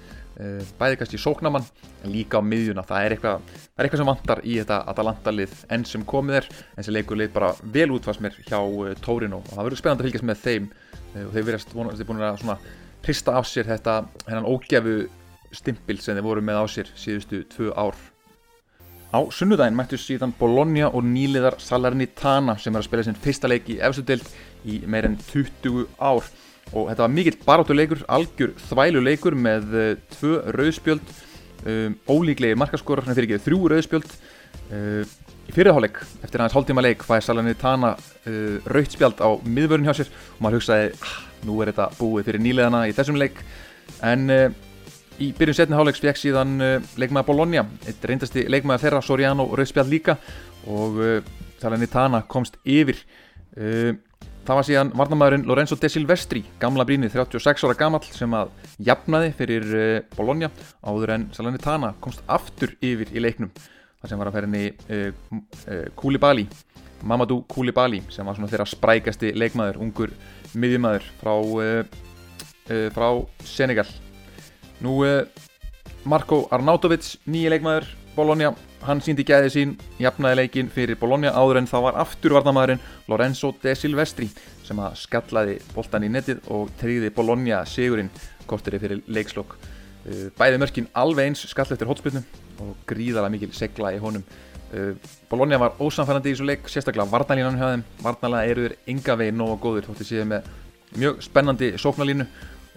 bæði 0.79 0.99
kannski 0.99 1.19
sóknamann 1.21 1.65
en 2.03 2.11
líka 2.11 2.39
á 2.39 2.43
miðjuna. 2.43 2.83
Það 2.87 3.05
er 3.05 3.15
eitthvað, 3.15 3.51
það 3.55 3.81
er 3.81 3.87
eitthvað 3.87 4.01
sem 4.01 4.09
vantar 4.11 4.41
í 4.43 4.55
þetta 4.59 4.79
Atalanta 4.91 5.33
lið 5.33 5.53
enn 5.71 5.85
sem 5.87 6.07
komið 6.07 6.39
er. 6.41 6.49
En 6.75 6.87
sem 6.87 6.95
leikur 6.95 7.19
lið 7.19 7.35
bara 7.35 7.53
vel 7.75 7.91
útfast 7.95 8.23
mér 8.23 8.35
hjá 8.47 8.57
uh, 8.59 8.95
Torino. 9.05 9.41
Og 9.43 9.53
það 9.53 9.69
verður 9.69 9.81
spennand 9.81 10.03
að 10.03 10.09
fylgjast 10.09 10.27
með 10.31 10.41
þeim. 10.43 10.71
Og 11.25 11.31
þeir 11.35 11.47
verðast 11.51 11.75
búin 11.75 12.25
að 12.25 12.41
svona 12.41 12.57
hrista 13.05 13.37
af 13.37 13.47
sér 13.47 13.69
þetta 13.69 14.01
hennan 14.25 14.49
ógjafu 14.49 14.97
stimpil 15.55 16.01
sem 16.01 16.17
þeir 16.17 16.25
voru 16.25 16.43
með 16.43 16.59
á 16.59 16.65
sér 16.71 16.91
síðustu 16.99 17.43
tvö 17.53 17.71
ár. 17.77 17.95
Á 19.15 19.19
sunnudaginn 19.31 19.77
mættu 19.77 19.95
síðan 20.01 20.33
Bologna 20.35 20.89
og 20.89 21.05
nýliðar 21.07 21.55
Salernitana 21.63 22.57
sem 22.59 22.75
er 22.75 22.81
að 22.81 22.89
spila 22.89 23.05
sinn 23.05 23.21
fyrsta 23.23 23.47
leik 23.47 23.69
í 23.71 23.77
efsudeld 23.79 24.25
í 24.67 24.81
meir 24.89 25.07
enn 25.07 25.15
20 25.29 25.85
ár 26.01 26.25
og 26.75 26.89
þetta 26.89 27.05
var 27.05 27.13
mikill 27.13 27.37
barátuleikur, 27.45 28.01
algjör 28.11 28.55
þvæluleikur 28.67 29.37
með 29.39 29.75
uh, 29.75 29.85
tvö 30.15 30.39
rauðspjöld, 30.55 31.13
um, 31.63 31.95
ólíklegi 32.11 32.57
markaskórar, 32.59 33.05
þannig 33.05 33.21
fyrir 33.21 33.31
ekki 33.31 33.45
þrjú 33.47 33.69
rauðspjöld. 33.71 34.17
Uh, 34.65 35.01
í 35.45 35.53
fyrirháleik, 35.53 36.01
eftir 36.25 36.41
aðeins 36.41 36.57
hálftíma 36.57 36.83
leik, 36.83 37.05
fæði 37.05 37.27
Salernitana 37.27 37.93
uh, 37.95 38.59
rauðspjöld 38.67 39.23
á 39.23 39.29
miðvörun 39.45 39.87
hjá 39.87 39.95
sér 40.01 40.11
og 40.11 40.43
maður 40.43 40.59
hugsaði, 40.59 40.91
ah, 40.99 41.17
nú 41.47 41.57
er 41.61 41.71
þetta 41.71 41.89
búið 41.99 42.29
fyrir 42.29 42.43
nýliðana 42.43 42.85
í 42.89 42.95
þessum 42.97 43.19
leik, 43.21 43.41
en 44.03 44.29
Í 45.15 45.29
byrjun 45.31 45.55
setni 45.55 45.77
hálegs 45.79 46.01
fekk 46.03 46.17
síðan 46.19 46.57
leikmaða 46.99 47.23
Bologna, 47.29 47.61
eitt 47.87 48.03
reyndasti 48.03 48.41
leikmaða 48.51 48.81
þeirra, 48.81 48.99
Soriano 48.99 49.45
Rauðspjall 49.47 49.85
líka 49.87 50.17
og 50.67 50.97
Salernitana 51.61 52.19
komst 52.27 52.57
yfir. 52.67 52.99
Uh, 53.55 53.95
það 54.45 54.59
var 54.59 54.67
síðan 54.69 54.93
varnamæðurinn 54.95 55.47
Lorenzo 55.49 55.77
De 55.81 55.89
Silvestri, 55.91 56.43
gamla 56.61 56.85
brínið, 56.87 57.17
36 57.17 57.65
ára 57.65 57.77
gammal 57.79 58.03
sem 58.05 58.37
að 58.37 58.53
jafnaði 58.85 59.33
fyrir 59.37 59.65
uh, 59.73 59.97
Bologna 60.15 60.51
áður 60.85 61.15
en 61.17 61.27
Salernitana 61.35 61.95
komst 62.03 62.23
aftur 62.27 62.77
yfir 62.79 63.11
í 63.15 63.23
leiknum. 63.23 63.51
Það 63.99 64.11
sem 64.11 64.21
var 64.21 64.29
að 64.29 64.35
ferja 64.37 64.49
henni 64.51 65.91
Koulibaly, 65.97 66.43
Mamadou 67.05 67.43
Koulibaly 67.49 68.01
sem 68.13 68.25
var 68.25 68.37
svona 68.37 68.49
þeirra 68.51 68.67
sprækasti 68.69 69.31
leikmaður, 69.37 69.79
ungur 69.81 70.13
miðjumæður 70.57 71.05
frá, 71.19 71.33
uh, 71.35 71.83
uh, 72.69 72.87
frá 72.95 73.09
Senegal. 73.45 73.87
Nú, 74.83 74.97
eh, 75.07 75.23
Marko 76.03 76.43
Arnautovic, 76.53 77.15
nýja 77.31 77.53
leikmaður 77.53 77.87
Bologna, 78.15 78.53
hann 78.87 79.01
síndi 79.03 79.25
gæðið 79.27 79.51
sín 79.51 79.71
jafnaði 79.99 80.39
leikin 80.39 80.69
fyrir 80.71 80.95
Bologna 80.99 81.33
áður 81.35 81.59
en 81.59 81.67
þá 81.67 81.75
var 81.83 81.97
afturvarnamæðurinn 82.05 82.83
Lorenzo 83.11 83.49
De 83.59 83.73
Silvestri 83.75 84.29
sem 84.63 84.79
að 84.79 84.95
skallaði 85.01 85.57
boltan 85.75 86.05
í 86.07 86.11
netið 86.13 86.45
og 86.55 86.71
treyði 86.79 87.11
Bologna 87.15 87.59
sigurinn 87.67 88.11
korteri 88.47 88.79
fyrir 88.79 89.01
leikslokk. 89.11 89.57
Eh, 90.05 90.29
bæði 90.37 90.61
mörkin 90.61 90.87
alveg 90.95 91.27
eins 91.27 91.43
skall 91.49 91.67
eftir 91.75 91.89
hotspilnum 91.89 92.23
og 92.63 92.75
gríðala 92.87 93.31
mikil 93.33 93.51
segla 93.57 93.91
í 93.91 93.99
honum. 93.99 94.23
Eh, 94.71 94.93
Bologna 95.29 95.59
var 95.59 95.75
ósamfærandi 95.75 96.31
í 96.31 96.37
þessu 96.37 96.47
leik, 96.47 96.71
sérstaklega 96.71 97.11
varnalínan 97.11 97.59
þeim. 97.59 97.83
Varnalega 98.05 98.51
eru 98.51 98.69
þeir 98.69 98.77
ynga 98.95 99.19
veginn 99.19 99.41
nógu 99.41 99.59
góður, 99.65 99.89
þótti 99.89 100.07
síðan 100.07 100.31
með 100.37 100.51
mjög 100.95 101.23
spennandi 101.25 101.73
sóknalínu 101.81 102.29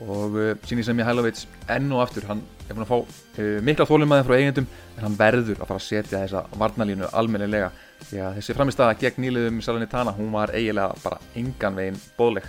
og 0.05 0.37
uh, 0.39 0.53
síni 0.69 0.85
sem 0.87 0.99
ég 1.01 1.09
Hælavits 1.09 1.49
enn 1.75 1.91
og 1.95 2.05
aftur, 2.05 2.27
hann 2.29 2.45
er 2.69 2.77
búin 2.77 2.85
að 2.85 2.93
fá 2.93 2.99
uh, 3.01 3.59
mikla 3.67 3.87
þólumæði 3.89 4.27
frá 4.29 4.37
eigendum 4.37 4.69
en 4.95 5.05
hann 5.07 5.19
verður 5.19 5.59
að 5.59 5.67
fara 5.67 5.81
að 5.81 5.87
setja 5.89 6.23
þessa 6.23 6.45
varnalínu 6.61 7.11
almennilega. 7.19 7.73
Því 8.09 8.23
að 8.23 8.39
þessi 8.39 8.55
framistæða 8.55 8.97
gegn 9.01 9.25
nýliðum 9.25 9.61
Salernitana, 9.65 10.15
hún 10.15 10.31
var 10.35 10.55
eiginlega 10.55 10.95
bara 11.03 11.19
engan 11.39 11.79
veginn 11.79 12.01
bóðleg 12.19 12.47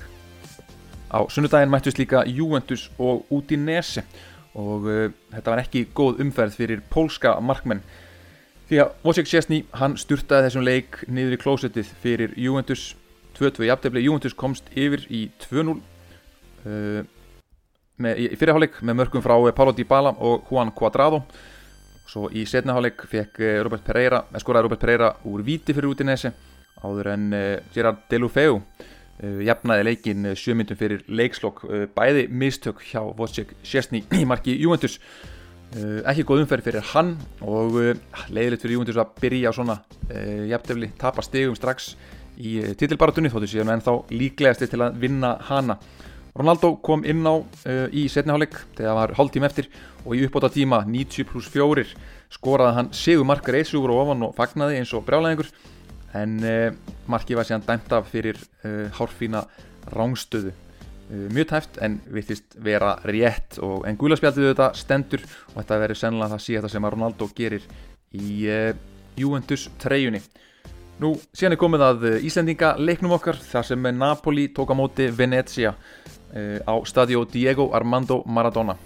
á 1.09 1.25
sunnudaginn 1.25 1.71
mættust 1.73 1.97
líka 1.97 2.23
Juventus 2.29 2.91
og 2.99 3.25
Udinese. 3.33 4.05
Og 4.53 4.85
uh, 4.85 5.09
þetta 5.33 5.53
var 5.53 5.63
ekki 5.63 5.87
góð 5.95 6.21
umferð 6.23 6.57
fyrir 6.57 6.85
pólska 6.93 7.35
markmenn. 7.41 7.81
Því 8.69 8.83
að 8.83 8.97
Wojciech 9.01 9.29
Szczesny, 9.29 9.63
hann 9.73 9.95
styrtaði 9.97 10.45
þessum 10.45 10.65
leik 10.65 10.99
niður 11.09 11.37
í 11.37 11.41
klósettið 11.41 11.93
fyrir 12.03 12.35
Juventus. 12.37 12.91
2-2 13.39 13.65
í 13.65 13.69
aftefli, 13.73 14.03
Juventus 14.03 14.35
komst 14.37 14.67
yfir 14.77 15.05
í 15.09 15.29
2-0 15.47 15.79
með, 18.03 18.19
í 18.19 18.27
fyrirháleik 18.39 18.79
með 18.85 18.99
mörgum 19.01 19.23
frá 19.23 19.35
eh, 19.37 19.55
Paulo 19.55 19.73
Dybala 19.75 20.13
og 20.25 20.49
Juan 20.49 20.71
Cuadrado. 20.75 21.23
Svo 22.09 22.29
í 22.33 22.45
setnaháleik 22.49 23.03
fekk 23.09 23.41
eh, 23.43 23.57
Robert 23.65 23.85
Pereira, 23.85 24.23
skoraði 24.41 24.67
Robert 24.67 24.81
Pereira 24.81 25.11
úr 25.29 25.43
viti 25.45 25.75
fyrir 25.75 25.91
Udinese 25.91 26.33
áður 26.79 27.09
en 27.11 27.25
Gerard 27.73 28.05
Deulofeu 28.07 28.53
uh, 28.55 29.39
jafnaði 29.43 29.83
leikin 29.83 30.29
sjömyndum 30.31 30.77
fyrir 30.79 31.01
leikslokk 31.11 31.65
bæði 31.91 32.29
mistök 32.31 32.79
hjá 32.87 33.01
Wojciech 33.03 33.51
Szczesny 33.67 34.05
í 34.15 34.21
marki 34.23 34.55
Juventus. 34.55 34.95
Ekki 36.07 36.23
góð 36.25 36.45
umferð 36.45 36.69
fyrir 36.69 36.87
hann 36.93 37.11
og 37.43 37.75
leiðilegt 38.31 38.63
fyrir 38.63 38.77
Juventus 38.77 39.01
að 39.03 39.11
byrja 39.19 39.51
svona 39.53 39.75
jafntefli, 40.49 40.87
tapa 40.97 41.21
stegum 41.21 41.59
strax 41.59 41.91
í 42.39 42.55
titilbaratunni 42.79 43.29
þóttu 43.29 43.51
síðan 43.51 43.75
en 43.75 43.83
þá 43.83 43.91
líklegasti 44.15 44.69
til 44.71 44.81
að 44.85 44.97
vinna 45.03 45.35
hana 45.49 45.75
Ronaldo 46.39 46.77
kom 46.79 47.01
inn 47.03 47.25
á 47.27 47.35
uh, 47.35 47.87
í 47.91 48.05
setniháleik 48.07 48.53
þegar 48.77 48.87
það 48.87 48.97
var 48.99 49.13
hálf 49.17 49.33
tím 49.35 49.45
eftir 49.47 49.67
og 50.05 50.13
í 50.15 50.21
uppbóta 50.23 50.47
tíma 50.53 50.85
90 50.87 51.27
pluss 51.27 51.49
4 51.51 51.83
skoraði 52.31 52.77
hann 52.77 52.91
sigur 52.95 53.27
markar 53.27 53.57
eðsugur 53.59 53.91
og 53.91 54.05
ofan 54.05 54.23
og 54.29 54.37
fagnaði 54.37 54.79
eins 54.79 54.93
og 54.95 55.03
brjálæðingur. 55.09 55.51
En 56.15 56.39
uh, 56.39 56.71
markið 57.11 57.41
var 57.41 57.49
síðan 57.49 57.67
dæmt 57.67 57.91
af 57.97 58.07
fyrir 58.07 58.39
uh, 58.39 58.87
hárfína 58.95 59.43
rángstöðu 59.91 60.55
mjög 61.09 61.47
tæft 61.49 61.79
en 61.81 61.95
vittist 62.13 62.53
vera 62.61 62.91
rétt. 63.09 63.57
Og 63.65 63.87
en 63.89 63.97
guðlarspjaldið 63.97 64.51
þetta 64.51 64.67
stendur 64.77 65.23
og 65.25 65.55
þetta 65.57 65.79
verður 65.81 65.99
sennilega 66.03 66.35
það 66.35 66.43
síðan 66.43 66.71
sem 66.75 66.85
að 66.85 66.93
Ronaldo 66.93 67.27
gerir 67.33 67.65
í 68.13 68.45
Juventus 69.17 69.63
treyjunni. 69.81 70.21
Nú 71.01 71.15
síðan 71.33 71.55
er 71.55 71.61
komið 71.63 71.85
að 71.87 72.05
Íslandinga 72.27 72.75
leiknum 72.77 73.15
okkar 73.17 73.41
þar 73.41 73.65
sem 73.71 73.89
Napoli 73.97 74.51
tók 74.53 74.69
á 74.69 74.75
móti 74.77 75.09
Venezia. 75.09 75.73
Eh, 75.73 76.18
á 76.35 76.73
stadio 76.85 77.25
Diego 77.25 77.71
Armando 77.73 78.23
Maradona. 78.25 78.77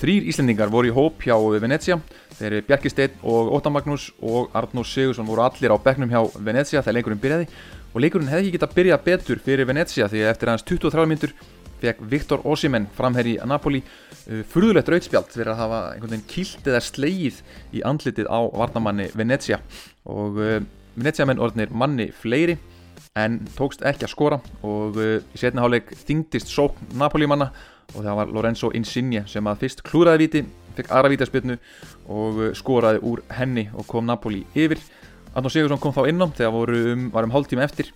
Þrýr 0.00 0.26
Íslendingar 0.28 0.72
voru 0.72 0.90
í 0.90 0.94
hóp 0.94 1.22
hjá 1.22 1.36
Venecia, 1.62 2.00
þeir 2.38 2.48
eru 2.50 2.64
Bjarki 2.66 2.90
Steinn 2.90 3.20
og 3.22 3.52
Óttan 3.56 3.72
Magnús 3.72 4.08
og 4.20 4.50
Arnór 4.56 4.86
Sigursson 4.88 5.28
voru 5.28 5.44
allir 5.44 5.70
á 5.70 5.78
begnum 5.78 6.10
hjá 6.10 6.20
Venecia 6.34 6.82
þegar 6.82 6.98
leikurinn 6.98 7.22
byrjaði. 7.22 7.46
Og 7.94 8.02
leikurinn 8.02 8.28
hefði 8.28 8.48
ekki 8.48 8.56
getað 8.56 8.74
byrjað 8.74 9.04
betur 9.06 9.42
fyrir 9.44 9.68
Venecia 9.70 10.08
því 10.10 10.24
að 10.24 10.32
eftir 10.32 10.50
aðeins 10.50 10.66
23 10.66 11.06
myndur 11.12 11.34
fekk 11.84 12.02
Viktor 12.10 12.42
Osimen 12.48 12.88
framherri 12.96 13.36
Napoli 13.46 13.80
uh, 13.84 14.42
furðulegt 14.50 14.90
rautspjald 14.90 15.30
fyrir 15.32 15.52
að 15.52 15.60
hafa 15.62 15.80
einhvern 15.92 16.16
veginn 16.16 16.28
kilt 16.30 16.68
eða 16.68 16.82
sleið 16.82 17.40
í 17.72 17.84
andlitið 17.86 18.30
á 18.30 18.40
varnamanni 18.50 19.10
Venezia. 19.14 19.60
Og 20.10 20.40
uh, 20.42 20.58
Venezia 20.98 21.28
menn 21.28 21.42
orðinir 21.42 21.72
manni 21.74 22.10
fleiri 22.18 22.58
en 23.14 23.36
tókst 23.54 23.84
ekki 23.86 24.08
að 24.08 24.10
skora 24.10 24.36
og 24.66 24.96
uh, 24.98 25.20
í 25.22 25.38
setni 25.38 25.62
háleik 25.62 25.92
þingdist 26.00 26.48
sókn 26.50 26.96
Napoli 26.98 27.28
manna 27.30 27.46
og 27.94 28.00
það 28.00 28.16
var 28.18 28.32
Lorenzo 28.34 28.70
Insigne 28.74 29.20
sem 29.30 29.46
að 29.46 29.60
fyrst 29.60 29.84
klúraði 29.86 30.24
viti, 30.24 30.40
fekk 30.74 30.90
aðra 30.90 31.12
vítaspilnu 31.12 31.54
og 32.10 32.40
uh, 32.40 32.48
skoraði 32.58 33.04
úr 33.06 33.22
henni 33.36 33.68
og 33.70 33.86
kom 33.86 34.08
Napoli 34.08 34.42
yfir. 34.58 34.82
Arnó 35.30 35.52
Sigursson 35.52 35.78
kom 35.82 35.94
þá 35.94 36.08
innom 36.10 36.34
þegar 36.34 36.56
voru 36.56 36.80
um, 36.90 37.04
var 37.14 37.28
um 37.28 37.36
hálftíma 37.36 37.62
eftir 37.68 37.92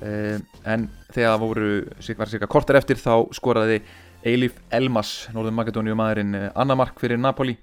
uh, 0.00 0.40
en 0.64 0.88
þegar 1.12 1.36
voru 1.44 1.68
var 2.16 2.32
cirka 2.32 2.48
kortar 2.48 2.80
eftir 2.80 2.96
þá 2.96 3.28
skoraði 3.36 3.82
Eilif 4.24 4.56
Elmas, 4.72 5.26
Norðun 5.36 5.58
Makedóniu 5.58 5.98
maðurinn 5.98 6.32
annamark 6.54 6.96
fyrir 7.02 7.20
Napoli 7.20 7.58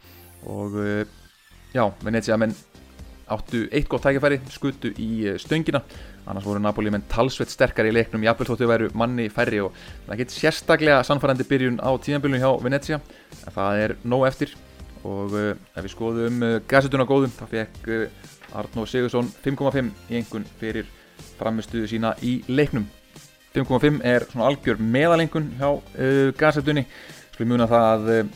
og 0.45 0.75
já, 1.71 1.85
Venezia 2.03 2.35
menn 2.37 2.53
áttu 3.29 3.67
eitt 3.71 3.87
gott 3.89 4.03
tækifæri, 4.03 4.41
skutu 4.51 4.91
í 4.99 5.37
stöngina 5.39 5.81
annars 6.29 6.45
voru 6.45 6.61
Napoli 6.61 6.91
menn 6.93 7.05
talsveit 7.09 7.51
sterkar 7.51 7.89
í 7.89 7.93
leiknum 7.93 8.23
jafnvel 8.25 8.49
þóttu 8.51 8.69
væru 8.69 8.89
manni 8.97 9.27
færri 9.33 9.61
og 9.63 9.75
það 10.07 10.21
get 10.21 10.33
sérstaklega 10.35 11.03
sannfærandi 11.07 11.47
byrjun 11.49 11.79
á 11.81 11.89
tíðanbylunum 11.97 12.43
hjá 12.43 12.51
Venezia 12.63 12.99
en 12.99 13.55
það 13.55 13.83
er 13.83 13.95
nóg 14.03 14.27
eftir. 14.29 14.55
Og 15.07 15.31
uh, 15.31 15.53
ef 15.75 15.85
við 15.85 15.93
skoðum 15.93 16.41
uh, 16.43 16.55
gassetuna 16.67 17.07
góðum 17.07 17.31
þá 17.31 17.45
fekk 17.49 17.91
uh, 17.95 18.27
Arnó 18.59 18.83
Sigursson 18.89 19.29
5,5 19.45 19.93
í 20.09 20.19
engun 20.19 20.47
fyrir 20.59 20.89
framistuðu 21.39 21.87
sína 21.87 22.13
í 22.25 22.39
leiknum. 22.51 22.89
5,5 23.55 24.03
er 24.05 24.27
svona 24.29 24.51
algjör 24.51 24.77
meðalengun 24.77 25.47
hjá 25.57 25.69
gassetunni 26.37 26.85
muna 27.47 27.67
það 27.69 27.85
að 27.87 28.09
uh, 28.13 28.31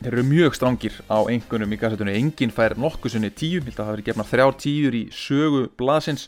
þeir 0.00 0.14
eru 0.14 0.24
mjög 0.26 0.56
strángir 0.56 0.96
á 1.12 1.18
engunum 1.30 1.74
í 1.74 1.78
gassetunni 1.78 2.16
enginn 2.18 2.52
fær 2.54 2.74
nokkusunni 2.80 3.30
10 3.30 3.68
það 3.68 3.84
hafa 3.84 3.94
verið 3.94 4.08
gefnar 4.08 4.28
þrjár 4.30 4.56
tíur 4.62 4.96
í 4.96 5.02
sögu 5.14 5.66
blaðsins 5.78 6.26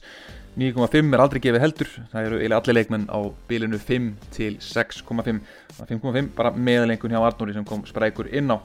9,5 0.59 1.14
er 1.14 1.23
aldrei 1.25 1.40
gefið 1.40 1.62
heldur 1.64 1.92
það 2.12 2.26
eru 2.26 2.40
eiginlega 2.40 2.59
allir 2.61 2.76
leikmenn 2.76 3.06
á 3.09 3.18
bilinu 3.49 3.78
5 3.80 4.09
til 4.35 4.59
6,5 4.61 5.38
5,5 5.78 6.35
bara 6.37 6.52
meðalengun 6.52 7.14
hjá 7.14 7.23
Arnóri 7.23 7.54
sem 7.56 7.64
kom 7.64 7.87
sprækur 7.88 8.28
inn 8.28 8.52
á 8.52 8.61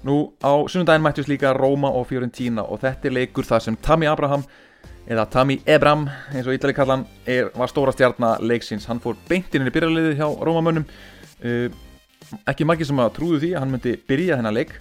Nú 0.00 0.32
á 0.40 0.64
sunnundaginn 0.64 1.04
mættist 1.04 1.28
líka 1.28 1.52
Róma 1.52 1.90
og 1.92 2.06
Fiorentina 2.08 2.62
og 2.64 2.80
þetta 2.80 3.08
er 3.08 3.14
leikur 3.18 3.44
þar 3.44 3.60
sem 3.60 3.76
Tammy 3.76 4.08
Abraham 4.08 4.46
eða 5.10 5.26
Tammy 5.28 5.58
Ebram 5.68 6.06
eins 6.32 6.48
og 6.48 6.56
Ítali 6.56 6.72
kallan 6.72 7.04
var 7.54 7.68
stóra 7.68 7.92
stjarnar 7.92 8.40
leiksins. 8.40 8.86
Hann 8.88 9.02
fór 9.04 9.18
beintinn 9.28 9.68
í 9.68 9.74
byrjarliðið 9.74 10.16
hjá 10.16 10.28
Rómamönnum. 10.40 10.86
Uh, 11.44 11.68
ekki 12.48 12.64
margir 12.64 12.88
sem 12.88 13.02
að 13.02 13.12
trúðu 13.18 13.42
því 13.42 13.52
að 13.52 13.60
hann 13.60 13.74
myndi 13.74 13.94
byrja 14.08 14.40
þennan 14.40 14.56
leik. 14.56 14.72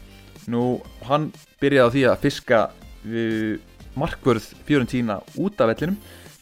Nú 0.47 0.63
hann 1.09 1.27
byrjaði 1.59 1.83
á 1.83 1.93
því 1.95 2.05
að 2.07 2.23
fiska 2.23 2.61
uh, 2.71 3.53
markvörð 3.99 4.53
Fiorentina 4.69 5.19
út 5.35 5.59
af 5.59 5.73
vellinum. 5.73 5.99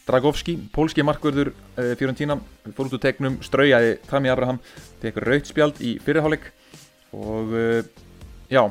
Dragovski, 0.08 0.56
pólski 0.74 1.04
markvörður 1.06 1.52
uh, 1.52 1.92
Fiorentina, 2.00 2.38
fór 2.72 2.88
út 2.88 2.98
úr 2.98 3.04
tegnum, 3.04 3.38
straujaði 3.44 3.98
Tammy 4.08 4.32
Abraham, 4.32 4.60
tekur 5.04 5.28
rautspjald 5.28 5.82
í 5.84 5.98
fyrirháleik 6.02 6.50
og 7.12 7.54
Já, 8.48 8.62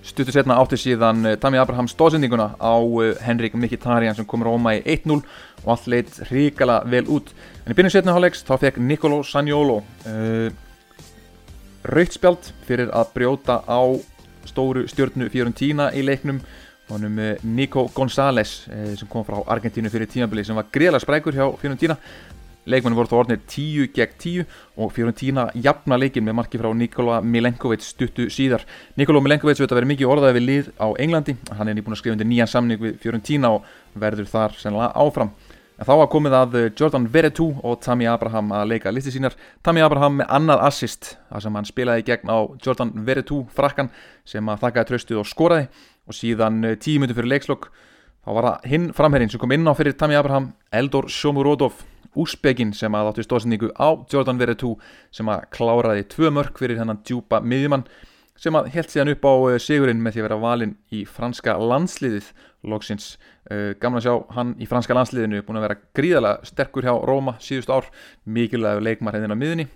stuttur 0.00 0.32
setna 0.32 0.54
átti 0.56 0.78
síðan 0.80 1.18
uh, 1.20 1.34
Tammy 1.36 1.58
Abraham 1.60 1.84
stóðsendinguna 1.92 2.54
á 2.56 2.80
uh, 2.80 3.10
Henrik 3.20 3.52
Mkhitaryan 3.52 4.16
sem 4.16 4.24
kom 4.24 4.40
Róma 4.40 4.72
í 4.78 4.80
1-0 4.80 5.18
og 5.18 5.66
allt 5.74 5.88
leitt 5.92 6.16
ríkala 6.30 6.78
vel 6.88 7.04
út. 7.12 7.34
En 7.66 7.74
í 7.74 7.76
byrjun 7.76 7.92
setna 7.92 8.14
hálegs 8.16 8.40
þá 8.48 8.54
fekk 8.62 8.80
Nicolo 8.80 9.20
Saniolo 9.20 9.82
uh, 10.08 10.48
rautspjald 11.84 12.48
fyrir 12.64 12.88
að 12.88 13.12
brjóta 13.18 13.58
á 13.68 13.80
stóru 14.48 14.86
stjórnu 14.88 15.28
Fiorentina 15.28 15.90
í 15.92 16.06
leiknum 16.06 16.40
honum 16.92 17.18
uh, 17.18 17.34
Nico 17.42 17.88
González 17.94 18.66
uh, 18.68 18.94
sem 18.98 19.08
kom 19.10 19.26
frá 19.26 19.40
Argentínu 19.56 19.90
fyrir 19.92 20.10
tímabili 20.10 20.44
sem 20.46 20.56
var 20.56 20.68
greiðlega 20.72 21.04
sprækur 21.04 21.36
hjá 21.36 21.46
Fiorentina. 21.60 21.98
Leikmenni 22.66 22.98
voru 22.98 23.10
þá 23.10 23.18
orðinir 23.20 23.42
10 23.46 23.90
gegn 23.94 24.14
10 24.22 24.54
og 24.82 24.90
Fiorentina 24.94 25.44
jafna 25.54 25.98
leikin 26.00 26.24
með 26.26 26.34
marki 26.40 26.58
frá 26.58 26.72
Nikola 26.74 27.20
Milenkovic 27.22 27.84
stuttu 27.86 28.26
síðar. 28.32 28.64
Nikola 28.98 29.22
Milenkovic 29.22 29.60
veit 29.62 29.70
að 29.70 29.78
vera 29.78 29.90
mikið 29.92 30.10
orðaði 30.10 30.38
við 30.38 30.46
lið 30.48 30.72
á 30.82 30.86
Englandi. 30.98 31.36
Hann 31.54 31.70
er 31.70 31.78
nýbúin 31.78 31.94
að 31.94 32.02
skrifa 32.02 32.16
undir 32.16 32.26
nýjan 32.26 32.50
samning 32.50 32.82
við 32.82 32.98
Fiorentina 33.04 33.52
og 33.54 33.70
verður 33.94 34.26
þar 34.32 34.58
sennilega 34.58 34.90
áfram. 34.98 35.30
En 35.76 35.84
þá 35.84 35.92
var 36.00 36.08
komið 36.08 36.34
að 36.34 36.54
Jordan 36.72 37.06
Veretout 37.12 37.58
og 37.62 37.80
Tammy 37.84 38.06
Abraham 38.08 38.48
að 38.56 38.70
leika 38.72 38.90
listi 38.90 39.12
sínar. 39.12 39.36
Tammy 39.62 39.82
Abraham 39.84 40.22
með 40.22 40.30
annað 40.38 40.62
assist 40.66 41.10
þar 41.28 41.44
sem 41.44 41.58
hann 41.60 41.68
spilaði 41.68 42.06
gegn 42.08 42.32
á 42.32 42.38
Jordan 42.64 42.94
Veretout 43.06 43.52
frakkan 43.54 43.92
sem 44.24 44.48
að 44.48 44.64
þakkaði 44.64 44.90
tröstuð 44.90 45.20
og 45.20 45.28
skoraði 45.28 45.68
og 46.06 46.16
síðan 46.16 46.62
10 46.64 47.02
minnum 47.02 47.18
fyrir 47.18 47.32
leikslokk 47.34 47.68
þá 48.26 48.30
var 48.38 48.48
það 48.48 48.70
hinn 48.72 48.88
framherrin 48.94 49.30
sem 49.32 49.42
kom 49.42 49.54
inn 49.54 49.66
á 49.66 49.74
fyrir 49.78 49.96
Tammy 49.98 50.18
Abraham 50.18 50.52
Eldor 50.74 51.10
Shomurodov 51.12 51.84
Úsbegin 52.16 52.72
sem 52.74 52.94
að 52.96 53.10
áttu 53.10 53.24
stóðsendingu 53.26 53.72
á 53.76 53.92
Jordan 54.08 54.38
Veretout 54.40 54.82
sem 55.14 55.28
að 55.28 55.48
kláraði 55.52 56.06
tvö 56.14 56.32
mörg 56.32 56.56
fyrir 56.58 56.80
hennan 56.80 57.02
djúpa 57.04 57.42
miðjumann 57.44 57.84
sem 58.40 58.56
að 58.56 58.70
held 58.74 58.92
síðan 58.92 59.12
upp 59.14 59.24
á 59.28 59.32
sigurinn 59.62 60.02
með 60.04 60.16
því 60.16 60.22
að 60.22 60.26
vera 60.28 60.40
valinn 60.40 60.74
í 60.92 61.02
franska 61.08 61.56
landsliðið 61.60 62.30
loksins. 62.66 63.14
Uh, 63.46 63.72
Gamla 63.80 64.00
að 64.02 64.08
sjá 64.08 64.14
hann 64.36 64.54
í 64.60 64.68
franska 64.68 64.96
landsliðinu 64.96 65.42
búin 65.46 65.60
að 65.60 65.68
vera 65.68 65.78
gríðalega 65.96 66.48
sterkur 66.50 66.86
hjá 66.88 66.94
Róma 67.08 67.36
síðust 67.42 67.72
ár, 67.72 67.88
mikilvæg 68.24 68.82
leikmar 68.82 69.16
hefðin 69.16 69.36
á 69.36 69.40
miðunni 69.40 69.68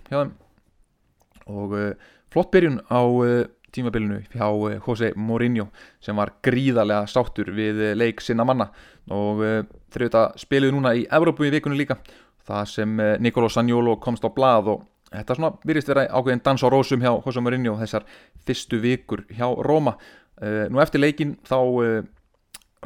og 1.47 1.73
uh, 1.77 1.87
flott 2.33 2.51
byrjun 2.53 2.81
á 2.91 3.01
uh, 3.01 3.45
tímabilinu 3.75 4.21
hjá 4.33 4.47
Jose 4.85 5.11
Mourinho 5.15 5.69
sem 6.03 6.17
var 6.17 6.33
gríðarlega 6.43 7.07
sáttur 7.09 7.51
við 7.55 7.83
leik 7.97 8.21
sinna 8.21 8.45
manna. 8.47 8.69
Og 9.11 9.41
þeir 9.41 10.03
eru 10.03 10.09
þetta 10.09 10.23
spiluðu 10.43 10.77
núna 10.77 10.95
í 10.97 11.05
Evrópu 11.11 11.47
í 11.47 11.53
vikunni 11.53 11.79
líka 11.79 11.99
það 12.47 12.63
sem 12.71 13.03
Nicolo 13.21 13.49
Saniolo 13.49 13.97
komst 14.01 14.25
á 14.25 14.29
blað 14.33 14.73
og 14.75 14.87
þetta 15.11 15.37
svona 15.37 15.53
virðist 15.67 15.91
vera 15.91 16.07
ákveðin 16.09 16.43
dans 16.45 16.63
á 16.63 16.67
rósum 16.71 17.03
hjá 17.03 17.11
Jose 17.25 17.43
Mourinho 17.43 17.75
þessar 17.79 18.07
fyrstu 18.47 18.79
vikur 18.81 19.25
hjá 19.29 19.47
Róma 19.67 19.97
nú 20.41 20.81
eftir 20.81 21.03
leikin 21.03 21.35
þá 21.45 21.57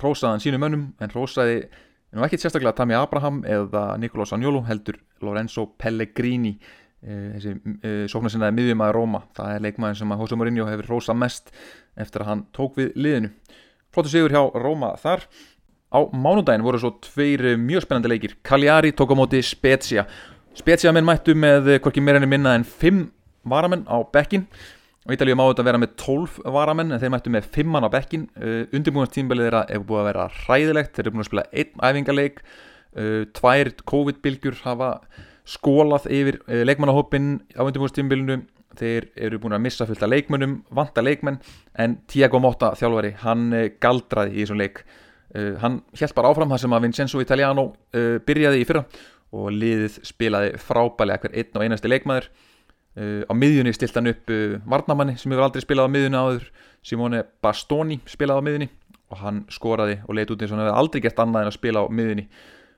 rósaði 0.02 0.32
hann 0.34 0.43
sínum 0.43 0.63
mönnum 0.65 0.88
en 1.00 1.13
rósaði 1.13 1.62
nú 2.15 2.24
ekkert 2.26 2.45
sérstaklega 2.45 2.76
Tammy 2.76 2.98
Abraham 2.98 3.43
eða 3.48 3.95
Nicolo 4.02 4.26
Saniolo 4.28 4.63
heldur 4.67 5.00
Lorenzo 5.24 5.67
Pellegrini 5.80 6.56
þessi 7.06 7.56
uh, 7.56 8.06
sóknarsinnaði 8.12 8.58
miðjumæði 8.60 8.96
Róma. 8.98 9.24
Það 9.38 9.56
er 9.56 9.65
leikmæðin 9.65 10.00
sem 10.02 10.13
að 10.15 10.24
Jose 10.24 10.39
Mourinho 10.39 10.70
hefur 10.70 10.91
rosa 10.94 11.15
mest 11.18 11.52
eftir 12.02 12.26
að 12.26 12.32
hann 12.32 12.46
tók 12.56 12.80
við 12.80 12.96
liðinu. 12.98 13.34
Flottu 13.94 14.12
sigur 14.12 14.34
hjá 14.36 14.41
Róma 14.60 14.96
þar. 15.02 15.28
Á 15.96 16.00
mánudagin 16.12 16.65
voru 16.65 16.82
svo 16.82 16.96
tveir 17.06 17.54
mjög 17.62 17.86
spennandi 17.86 18.12
leikir. 18.12 18.38
Cagliari 18.44 18.91
tók 18.91 19.13
á 19.13 19.15
móti 19.15 19.39
Spezia. 19.46 20.08
Spezia 20.56 20.91
menn 20.96 21.08
mættu 21.08 21.36
með 21.38 21.76
hvorki 21.84 22.04
meira 22.04 22.20
enn 22.20 22.32
minna 22.32 22.56
en 22.58 22.65
5 22.65 23.06
varamenn 23.46 23.86
á 23.86 24.02
bekkin 24.12 24.48
og 25.06 25.13
Ítalíu 25.13 25.38
má 25.38 25.44
þetta 25.46 25.65
vera 25.68 25.80
með 25.82 25.91
12 26.02 26.39
varamenn 26.56 26.96
en 26.96 27.02
þeir 27.02 27.12
mættu 27.13 27.32
með 27.34 27.50
5 27.54 27.70
mann 27.70 27.86
á 27.86 27.94
bekkin 27.94 28.24
uh, 28.39 28.63
undirbúinastímbilið 28.74 29.46
þeirra 29.46 29.63
hefur 29.70 29.86
búið 29.91 30.02
að 30.02 30.08
vera 30.10 30.26
hræðilegt. 30.39 30.94
Þeir 30.96 31.04
eru 31.06 31.13
búin 31.13 31.24
að 31.24 31.30
spila 31.30 31.46
einn 31.54 31.84
æfingarleik 31.89 32.41
uh, 32.41 33.22
tvær 33.38 33.72
COVID-bylgjur 33.94 34.58
hafa 34.63 34.89
skólað 35.50 36.10
yfir 36.12 36.42
uh, 36.44 36.62
leikmannahópin 36.68 37.40
á 37.56 37.62
undirbúinastímbilinu 37.66 38.42
þeir 38.76 39.08
eru 39.28 39.40
búin 39.40 39.56
að 39.56 39.64
missa 39.64 39.88
fullt 39.88 40.04
af 40.04 40.12
leikmönnum 40.12 40.58
vanta 40.76 41.04
leikmenn 41.06 41.40
en 41.80 42.00
Tiago 42.12 42.42
Motta 42.44 42.74
þjálfari, 42.76 43.14
hann 43.22 43.46
galdraði 43.80 44.34
í 44.36 44.42
þessum 44.42 44.60
leik. 44.60 44.82
Hann 45.62 45.78
held 45.96 46.16
bara 46.18 46.32
áfram 46.32 46.52
það 46.52 46.60
sem 46.66 46.76
að 46.76 46.84
Vincenzo 46.84 47.22
Italiano 47.24 47.64
byrjaði 48.28 48.60
í 48.60 48.66
fyrra 48.68 48.84
og 49.36 49.48
liðið 49.56 50.02
spilaði 50.08 50.52
frábælega 50.60 51.24
hver 51.24 51.38
einn 51.40 51.56
og 51.56 51.64
einasti 51.64 51.92
leikmaður. 51.92 52.28
Uh, 52.96 53.28
á 53.28 53.34
miðjunni 53.36 53.74
stilt 53.76 53.98
hann 53.98 54.08
upp 54.08 54.32
uh, 54.32 54.56
Varnamanni 54.72 55.18
sem 55.20 55.34
hefur 55.34 55.50
aldrei 55.50 55.64
spilað 55.66 55.90
á 55.92 55.92
miðjunni 55.92 56.16
áður 56.16 56.46
Simone 56.80 57.26
Bastoni 57.44 57.98
spilaði 58.08 58.40
á 58.40 58.46
miðjunni 58.48 58.68
og 59.12 59.20
hann 59.20 59.42
skoraði 59.52 59.98
og 60.06 60.16
leitt 60.16 60.32
út 60.32 60.40
eins 60.40 60.54
og 60.54 60.56
hann 60.56 60.64
hefði 60.64 60.80
aldrei 60.80 61.02
gert 61.04 61.20
annað 61.20 61.44
en 61.44 61.52
að 61.52 61.58
spila 61.58 61.84
á 61.84 61.92
miðjunni 61.92 62.24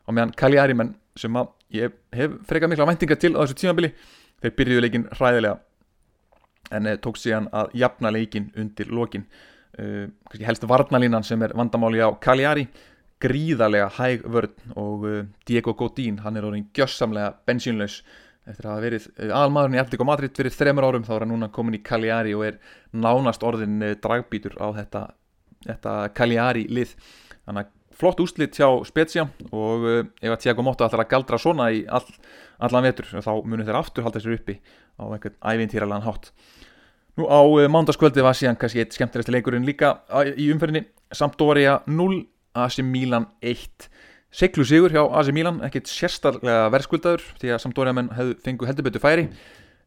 og 0.08 0.16
meðan 0.16 0.34
Cagliari 0.40 0.76
menn 0.78 0.96
sem 1.18 1.38
að 1.40 1.54
ég 1.76 1.96
hef 2.16 2.36
frekað 2.48 2.74
mikla 2.74 2.90
væntingar 2.90 3.20
til 3.22 3.34
á 3.36 3.44
þessu 3.44 3.58
tímabili 3.62 3.94
þeir 4.42 4.56
byrjuðu 4.60 4.84
leikin 4.86 5.08
hræðilega 5.18 5.58
en 6.78 6.92
uh, 6.92 6.98
tók 7.04 7.20
síðan 7.20 7.50
að 7.56 7.74
jafna 7.80 8.12
leikin 8.12 8.52
undir 8.60 8.92
lokin. 8.92 9.28
Helst 10.42 10.64
varnalínan 10.66 11.24
sem 11.28 11.42
er 11.46 11.52
vandamáli 11.54 12.00
á 12.02 12.10
Cagliari. 12.18 12.64
Gríðarlega 13.22 13.92
hæg 13.94 14.24
vörn 14.26 14.72
og 14.80 15.06
Diego 15.46 15.76
Godín 15.78 16.18
hann 16.24 16.38
er 16.38 16.48
orðin 16.48 16.66
gjössamlega 16.74 17.36
bensínlaus. 17.46 18.00
Eftir 18.48 18.68
að 18.68 18.72
hafa 18.72 18.84
verið 18.86 19.08
eh, 19.18 19.32
aðalmaðurinn 19.32 19.76
í 19.76 19.80
Atletico 19.82 20.08
Madrid 20.08 20.38
fyrir 20.38 20.56
þremur 20.56 20.88
árum 20.88 21.06
þá 21.08 21.14
er 21.18 21.24
hann 21.26 21.34
núna 21.34 21.50
komin 21.54 21.76
í 21.76 21.84
Cagliari 21.84 22.36
og 22.38 22.46
er 22.48 22.60
nánast 22.96 23.44
orðin 23.44 23.82
eh, 23.84 23.98
dragbítur 24.04 24.56
á 24.56 24.72
þetta, 24.78 25.02
þetta 25.66 25.96
Cagliari 26.16 26.64
lið 26.72 26.94
þannig 27.02 27.66
að 27.66 27.74
flott 27.98 28.22
úslit 28.24 28.58
hjá 28.58 28.68
Spezia 28.88 29.28
og 29.50 29.88
uh, 29.88 30.00
ef 30.22 30.34
að 30.34 30.42
Tiago 30.46 30.66
Motta 30.66 30.88
ætlar 30.88 31.06
að 31.06 31.12
galdra 31.14 31.40
svona 31.42 31.70
í 31.74 31.84
all, 31.90 32.06
allan 32.64 32.88
vetur 32.88 33.10
þá 33.16 33.32
munir 33.44 33.68
þeir 33.68 33.80
aftur 33.82 34.08
halda 34.08 34.22
sér 34.24 34.38
uppi 34.38 34.60
á 34.98 35.04
einhvern 35.06 35.38
ævintýralan 35.42 36.06
hátt. 36.06 36.32
Nú 37.18 37.30
á 37.30 37.42
uh, 37.42 37.66
mándaskvöldi 37.74 38.26
var 38.26 38.38
síðan 38.38 38.60
kannski 38.62 38.84
eitt 38.84 38.98
skemmtilegsti 38.98 39.34
leikurinn 39.34 39.68
líka 39.68 40.00
í 40.38 40.52
umferðinni. 40.54 40.88
Sampdoria 41.16 41.80
0, 41.88 42.26
AC 42.58 42.82
Milan 42.84 43.30
1 43.40 43.88
Seglu 44.38 44.66
sigur 44.68 44.92
hjá 44.92 45.06
AC 45.08 45.32
Milan, 45.32 45.62
ekkert 45.64 45.88
sérstaklega 45.88 46.68
verðskuldaður 46.74 47.24
því 47.40 47.54
að 47.56 47.62
Sampdoria 47.64 47.96
menn 47.96 48.10
hefðu 48.14 48.36
fengu 48.44 48.68
heldur 48.68 48.86
betur 48.86 49.02
færi 49.02 49.30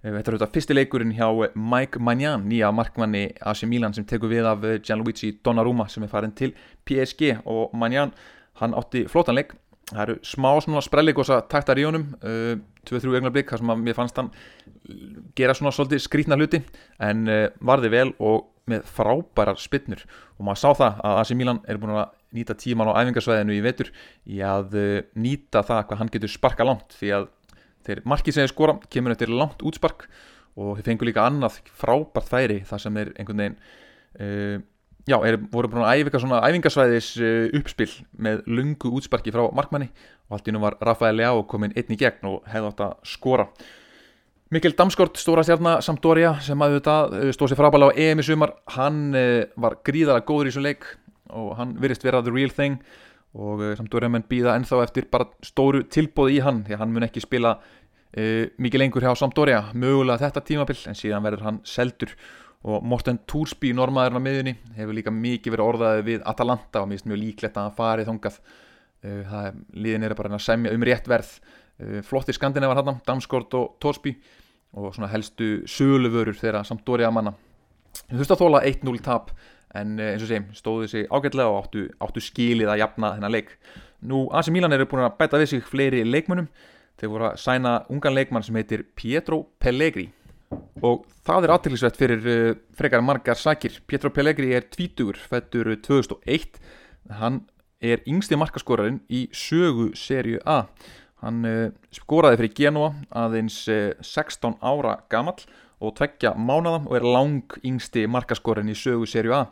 Þetta 0.01 0.21
er 0.21 0.35
auðvitað 0.35 0.53
fyrsti 0.55 0.77
leikurinn 0.77 1.13
hjá 1.13 1.27
Mike 1.55 2.01
Magnan, 2.01 2.47
nýja 2.49 2.71
markmanni 2.73 3.27
AC 3.45 3.67
Milan 3.69 3.93
sem 3.93 4.07
tekur 4.09 4.33
við 4.33 4.47
af 4.49 4.63
Gianluigi 4.81 5.35
Donnarumma 5.45 5.91
sem 5.93 6.07
er 6.07 6.13
farin 6.13 6.33
til 6.33 6.55
PSG 6.89 7.35
og 7.45 7.75
Magnan, 7.77 8.15
hann 8.63 8.77
átti 8.79 9.05
flótanleik 9.13 9.53
það 9.91 10.03
eru 10.05 10.17
smá 10.27 10.51
svona 10.63 10.83
sprelleikosa 10.85 11.41
taktar 11.51 11.81
í 11.81 11.85
honum, 11.87 12.07
2-3 12.89 13.11
uh, 13.11 13.19
ögnarblik 13.19 13.51
þar 13.51 13.63
sem 13.63 13.73
að 13.75 13.83
mér 13.85 13.99
fannst 13.99 14.21
hann 14.21 14.31
gera 15.39 15.57
svona 15.57 15.73
svolítið 15.75 16.05
skrítna 16.05 16.39
hluti 16.39 16.63
en 17.03 17.27
varði 17.67 17.93
vel 17.93 18.09
og 18.19 18.49
með 18.71 18.87
frábærar 18.87 19.59
spinnur. 19.59 20.05
Og 20.39 20.47
maður 20.47 20.61
sá 20.63 20.71
það 20.79 21.01
að 21.09 21.21
AC 21.25 21.35
Milan 21.39 21.61
er 21.67 21.81
búin 21.81 21.97
að 21.97 22.15
nýta 22.37 22.55
tíman 22.55 22.91
á 22.93 22.99
æfingarsvæðinu 23.03 23.57
í 23.57 23.63
vetur 23.65 23.91
í 24.31 24.39
að 24.47 24.77
nýta 25.19 25.65
það 25.67 25.85
hvað 25.89 26.03
hann 26.03 26.13
getur 26.15 26.31
sparka 26.31 26.67
langt 26.69 26.95
því 27.01 27.13
að 27.19 27.29
þeir 27.87 28.03
markið 28.09 28.37
segja 28.37 28.53
skora 28.53 28.77
kemur 28.93 29.15
eftir 29.15 29.33
langt 29.33 29.63
útspark 29.67 30.07
og 30.61 30.77
þeir 30.79 30.89
fengur 30.91 31.09
líka 31.09 31.25
annað 31.27 31.61
frábært 31.79 32.29
færi 32.31 32.61
það 32.69 32.85
sem 32.85 33.01
er 33.01 33.13
einhvern 33.17 33.43
veginn 33.45 33.59
uh, 34.21 34.63
já, 35.09 35.19
er, 35.27 35.39
voru 35.53 35.71
búin 35.71 35.85
að 35.87 36.01
æfika 36.01 36.21
svona 36.23 36.41
æfingarsvæðis 36.47 37.11
uh, 37.21 37.59
uppspill 37.59 37.93
með 38.19 38.43
lungu 38.51 38.93
útsparki 38.99 39.35
frá 39.35 39.47
markmanni 39.57 39.91
og 40.29 40.39
allt 40.39 40.51
í 40.51 40.55
nú 40.55 40.63
var 40.63 40.79
Rafael 40.85 41.17
Leao 41.19 41.45
komin 41.51 41.75
einn 41.77 41.95
í 41.95 41.99
gegn 42.01 42.29
og 42.31 42.49
hefði 42.51 42.71
átt 42.71 42.83
að 42.87 42.97
skora. 43.09 43.47
Mikkel 44.51 44.75
Damskort, 44.79 45.19
stóra 45.19 45.45
stjárna 45.47 45.77
Sampdoria 45.85 46.35
sem 46.43 46.59
að 46.63 46.81
þetta 46.81 46.97
uh, 47.11 47.29
stóð 47.35 47.53
sér 47.53 47.63
frábæla 47.63 47.91
á 47.91 47.99
EM 48.07 48.23
í 48.23 48.27
sumar, 48.27 48.57
hann 48.77 49.05
uh, 49.15 49.45
var 49.61 49.79
gríðalega 49.87 50.27
góður 50.27 50.51
í 50.51 50.53
þessu 50.53 50.67
leik 50.67 50.91
og 51.31 51.55
hann 51.61 51.77
virðist 51.79 52.05
vera 52.05 52.23
the 52.27 52.35
real 52.35 52.51
thing 52.51 52.81
og 53.39 53.63
uh, 53.63 53.75
Sampdoria 53.79 54.11
menn 54.11 54.27
býða 54.29 54.57
ennþá 54.59 54.81
eftir 54.85 55.07
bara 55.11 55.29
stóru 55.47 55.85
tilbóð 55.87 56.33
í 56.35 56.41
hann 56.45 56.65
því 56.67 56.75
að 56.77 56.83
hann 56.83 56.95
mun 56.95 57.07
ekki 57.07 57.23
spila 57.23 57.55
uh, 57.61 58.47
mikið 58.59 58.83
lengur 58.83 59.07
hjá 59.07 59.13
Sampdoria. 59.19 59.63
Mögulega 59.75 60.25
þetta 60.27 60.45
tímabill 60.47 60.81
en 60.91 60.99
síðan 60.99 61.27
verður 61.27 61.47
hann 61.47 61.61
seldur. 61.69 62.17
Og 62.61 62.83
Morten 62.85 63.23
Túrsby 63.31 63.71
normaðurinn 63.73 64.21
á 64.21 64.27
miðunni 64.27 64.57
hefur 64.77 64.97
líka 64.97 65.13
mikið 65.15 65.55
verið 65.55 65.71
orðaðið 65.71 66.03
við 66.11 66.27
Atalanta 66.29 66.83
og 66.83 66.91
mér 66.91 66.99
finnst 66.99 67.09
mjög 67.09 67.23
líklegt 67.23 67.57
að 67.57 67.69
hann 67.69 67.79
farið 67.79 68.11
þongað 68.11 68.41
uh, 68.41 69.23
það 69.31 69.47
er, 69.47 69.63
liðin 69.87 70.09
er 70.09 70.17
bara 70.19 70.35
að 70.37 70.45
semja 70.45 70.75
um 70.75 70.85
rétt 70.91 71.09
verð. 71.09 71.31
Uh, 71.81 72.01
flotti 72.05 72.37
Skandinavar 72.37 72.83
hann, 72.83 72.99
Damskort 73.07 73.57
og 73.57 73.79
Tórsby 73.81 74.17
og 74.77 74.93
svona 74.95 75.09
helstu 75.11 75.63
söluvörur 75.71 76.37
þeirra 76.39 76.67
Sampdoria 76.67 77.11
manna. 77.15 77.33
Þú 78.11 78.21
þurftu 78.21 78.37
að 78.37 78.43
þóla 78.45 78.61
1-0 78.69 79.01
tap 79.07 79.33
en 79.79 79.99
eh, 79.99 80.13
eins 80.15 80.25
og 80.25 80.31
segjum 80.31 80.51
stóðu 80.57 80.91
sig 80.91 81.09
ágætlega 81.11 81.51
og 81.51 81.65
áttu, 81.65 81.87
áttu 82.03 82.23
skilið 82.25 82.73
að 82.73 82.83
jafna 82.83 83.15
þennan 83.17 83.35
leik. 83.35 83.55
Nú 84.01 84.27
AC 84.35 84.51
Milan 84.53 84.75
eru 84.75 84.89
búin 84.89 85.05
að 85.05 85.19
bæta 85.21 85.41
við 85.41 85.53
sig 85.55 85.67
fleiri 85.67 86.03
leikmunum 86.07 86.49
þeir 87.01 87.13
voru 87.13 87.29
að 87.31 87.39
sæna 87.41 87.75
ungan 87.93 88.17
leikmann 88.17 88.45
sem 88.45 88.57
heitir 88.59 88.85
Pietro 88.97 89.45
Pellegri 89.61 90.11
og 90.85 91.05
það 91.27 91.47
er 91.47 91.53
aðtillisvett 91.55 91.99
fyrir 92.01 92.27
uh, 92.27 92.55
frekar 92.77 93.05
margar 93.05 93.39
sækir. 93.39 93.79
Pietro 93.87 94.11
Pellegri 94.11 94.51
er 94.57 94.67
tvítugur, 94.67 95.19
fættur 95.21 95.71
2001 95.77 96.59
hann 97.21 97.45
er 97.81 98.03
yngsti 98.09 98.37
markaskorarinn 98.39 99.01
í 99.09 99.27
sögu 99.33 99.91
serju 99.97 100.41
A. 100.49 100.65
Hann 101.23 101.45
uh, 101.47 101.71
skoraði 101.95 102.41
fyrir 102.41 102.57
Genoa 102.59 102.93
aðeins 103.23 103.63
uh, 103.71 103.93
16 104.01 104.59
ára 104.61 104.99
gamall 105.13 105.39
og 105.81 105.95
tveggja 105.97 106.35
mánada 106.37 106.83
og 106.85 106.97
er 106.99 107.07
lang 107.07 107.57
yngsti 107.65 108.07
markaskorinn 108.11 108.71
í 108.71 108.77
sögu 108.77 109.09
serju 109.09 109.35
A. 109.37 109.47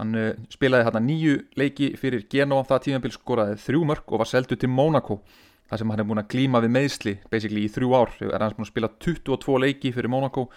Hann 0.00 0.16
uh, 0.16 0.32
spilaði 0.52 0.86
hérna 0.88 1.02
nýju 1.04 1.36
leiki 1.60 1.92
fyrir 2.00 2.26
Genoa, 2.32 2.64
það 2.66 2.84
tímabil 2.88 3.14
skoraði 3.14 3.58
þrjú 3.60 3.86
mörg 3.90 4.10
og 4.10 4.22
var 4.22 4.30
seldu 4.30 4.58
til 4.58 4.72
Monaco 4.72 5.20
þar 5.70 5.82
sem 5.82 5.92
hann 5.92 6.02
er 6.02 6.08
búin 6.08 6.22
að 6.22 6.30
glíma 6.32 6.62
við 6.64 6.74
meðsli 6.74 7.14
basically 7.30 7.64
í 7.66 7.70
þrjú 7.70 7.94
ár. 7.94 8.14
Er 8.26 8.42
hann 8.42 8.56
búin 8.56 8.66
að 8.66 8.72
spila 8.72 8.92
22 9.06 9.58
leiki 9.62 9.94
fyrir 9.94 10.10
Monaco 10.10 10.48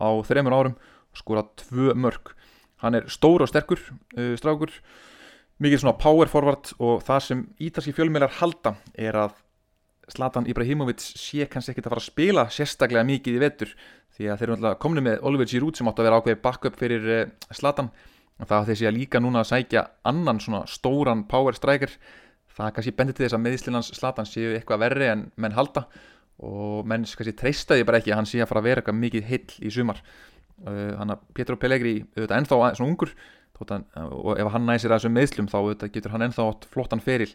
á 0.00 0.08
þreymur 0.24 0.56
árum 0.56 0.76
og 0.78 1.20
skorað 1.20 1.50
tvö 1.66 1.96
mörg. 1.98 2.32
Hann 2.80 2.96
er 2.98 3.08
stór 3.12 3.44
og 3.44 3.50
sterkur 3.50 3.82
uh, 3.82 4.34
strákur, 4.40 4.72
mikið 5.62 5.82
svona 5.82 5.98
power 6.00 6.30
forward 6.30 6.72
og 6.80 7.02
það 7.06 7.24
sem 7.26 7.42
ítalski 7.62 7.94
fjölmeilar 7.96 8.38
halda 8.40 8.76
er 8.98 9.18
að 9.26 9.36
Zlatan 10.10 10.48
Ibrahimovic 10.50 11.00
sé 11.00 11.46
kannski 11.50 11.72
ekkit 11.72 11.86
að 11.86 11.94
fara 11.94 12.02
að 12.02 12.08
spila 12.08 12.46
sérstaklega 12.52 13.06
mikið 13.06 13.36
í 13.36 13.42
vetur 13.42 13.74
því 14.16 14.28
að 14.28 14.40
þeir 14.40 14.48
eru 14.48 14.56
alltaf 14.58 14.80
komni 14.82 15.04
með 15.04 15.22
Oliver 15.28 15.48
Giroud 15.48 15.78
sem 15.78 15.88
átt 15.88 16.00
að 16.00 16.08
vera 16.08 16.18
ákveði 16.20 16.40
backup 16.44 16.78
fyrir 16.78 17.06
Zlatan. 17.54 17.90
Og 18.40 18.48
það 18.48 18.68
þeir 18.68 18.78
sé 18.80 18.88
að 18.88 18.96
líka 18.98 19.20
núna 19.22 19.42
að 19.42 19.50
sækja 19.52 19.84
annan 20.08 20.40
svona 20.42 20.62
stóran 20.70 21.24
power 21.30 21.56
striker. 21.56 21.92
Það 22.52 22.72
kannski 22.76 22.94
bendir 22.98 23.16
til 23.16 23.26
þess 23.26 23.36
að 23.38 23.44
meðislinans 23.46 23.92
Zlatan 23.96 24.28
séu 24.28 24.52
eitthvað 24.56 24.84
verri 24.84 25.08
en 25.12 25.26
menn 25.40 25.56
halda. 25.56 25.86
Og 26.42 26.82
menn 26.88 27.06
kannski 27.08 27.36
treystaði 27.38 27.86
bara 27.88 28.02
ekki 28.02 28.12
að 28.12 28.20
hann 28.20 28.28
sé 28.28 28.42
að 28.42 28.50
fara 28.52 28.62
að 28.62 28.68
vera 28.68 28.82
eitthvað 28.82 29.00
mikið 29.00 29.28
hill 29.30 29.58
í 29.62 29.72
sumar. 29.72 30.02
Hann 30.62 31.14
að 31.14 31.22
Pietro 31.36 31.56
Pellegri 31.60 32.00
auðvitað 32.16 32.38
ennþá 32.40 32.60
svona 32.76 32.90
ungur. 32.90 33.14
Og 33.62 34.32
ef 34.42 34.48
hann 34.52 34.66
næsir 34.66 34.90
að 34.90 34.98
þessum 34.98 35.14
meðslum 35.16 35.48
þá 35.48 35.60
auðvitað 35.60 35.92
getur 35.94 36.16
hann 36.16 36.26
ennþá 36.26 36.48
flottan 36.72 37.04
feril. 37.04 37.30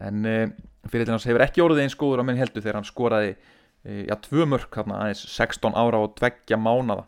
En 0.00 0.22
fyrirlin 0.88 1.18
hans 1.18 1.26
hefur 1.28 1.44
ekki 1.44 1.64
orðið 1.64 1.84
eins 1.84 1.98
góður 1.98 2.22
á 2.22 2.28
menn 2.28 2.38
heldur 2.38 2.62
þegar 2.62 2.78
hann 2.78 2.88
skoraði 2.88 3.34
Eh, 3.34 3.60
já, 3.84 4.16
tvö 4.26 4.46
mörg 4.46 4.68
hérna 4.76 5.00
aðeins 5.02 5.22
16 5.34 5.74
ára 5.74 6.02
og 6.02 6.16
tveggja 6.18 6.58
mánada 6.60 7.06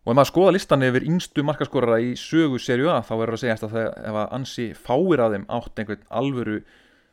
og 0.00 0.12
ef 0.12 0.16
maður 0.16 0.30
skoða 0.30 0.52
listan 0.56 0.84
yfir 0.84 1.04
yngstu 1.08 1.44
markaskorara 1.44 1.98
í 2.00 2.14
sögu 2.18 2.60
serju 2.60 2.88
A 2.92 3.00
þá 3.04 3.12
verður 3.20 3.36
að 3.36 3.42
segja 3.42 3.56
að 3.58 3.74
það 3.74 3.88
ef 4.10 4.16
að 4.22 4.32
ansi 4.38 4.66
fáir 4.76 5.22
að 5.22 5.34
þeim 5.36 5.44
átt 5.58 5.82
einhvern 5.82 6.06
alvöru 6.20 6.56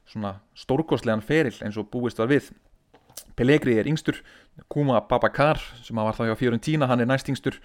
svona 0.08 0.32
stórkostlegan 0.56 1.24
feril 1.26 1.56
eins 1.68 1.78
og 1.78 1.90
búist 1.92 2.22
var 2.22 2.32
við. 2.32 2.48
Pellegri 3.36 3.76
er 3.78 3.90
yngstur 3.92 4.22
Kuma 4.72 5.02
Babakar 5.04 5.60
sem 5.84 6.00
var 6.00 6.16
þá 6.16 6.30
hjá 6.30 6.38
Fiorentina 6.40 6.88
hann 6.88 7.04
er 7.04 7.10
næst 7.10 7.28
yngstur 7.30 7.60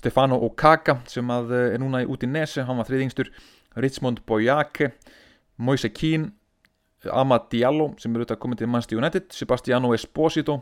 Stefano 0.00 0.40
Okaka 0.42 0.98
sem 1.08 1.30
eh, 1.30 1.74
er 1.76 1.80
núna 1.80 2.02
út 2.10 2.26
í 2.26 2.28
Nese 2.28 2.66
hann 2.66 2.80
var 2.80 2.88
þrið 2.88 3.06
yngstur 3.06 3.30
Richmond 3.78 4.24
Boyake 4.26 4.90
Moise 5.56 5.88
Keane 5.94 6.32
Amad 7.12 7.48
Diallo 7.52 7.92
sem 8.00 8.12
er 8.14 8.22
auðvitað 8.22 8.42
komið 8.42 8.62
til 8.62 8.70
Manchester 8.72 9.00
United 9.00 9.30
Sebastiano 9.34 9.92
Esposito 9.96 10.60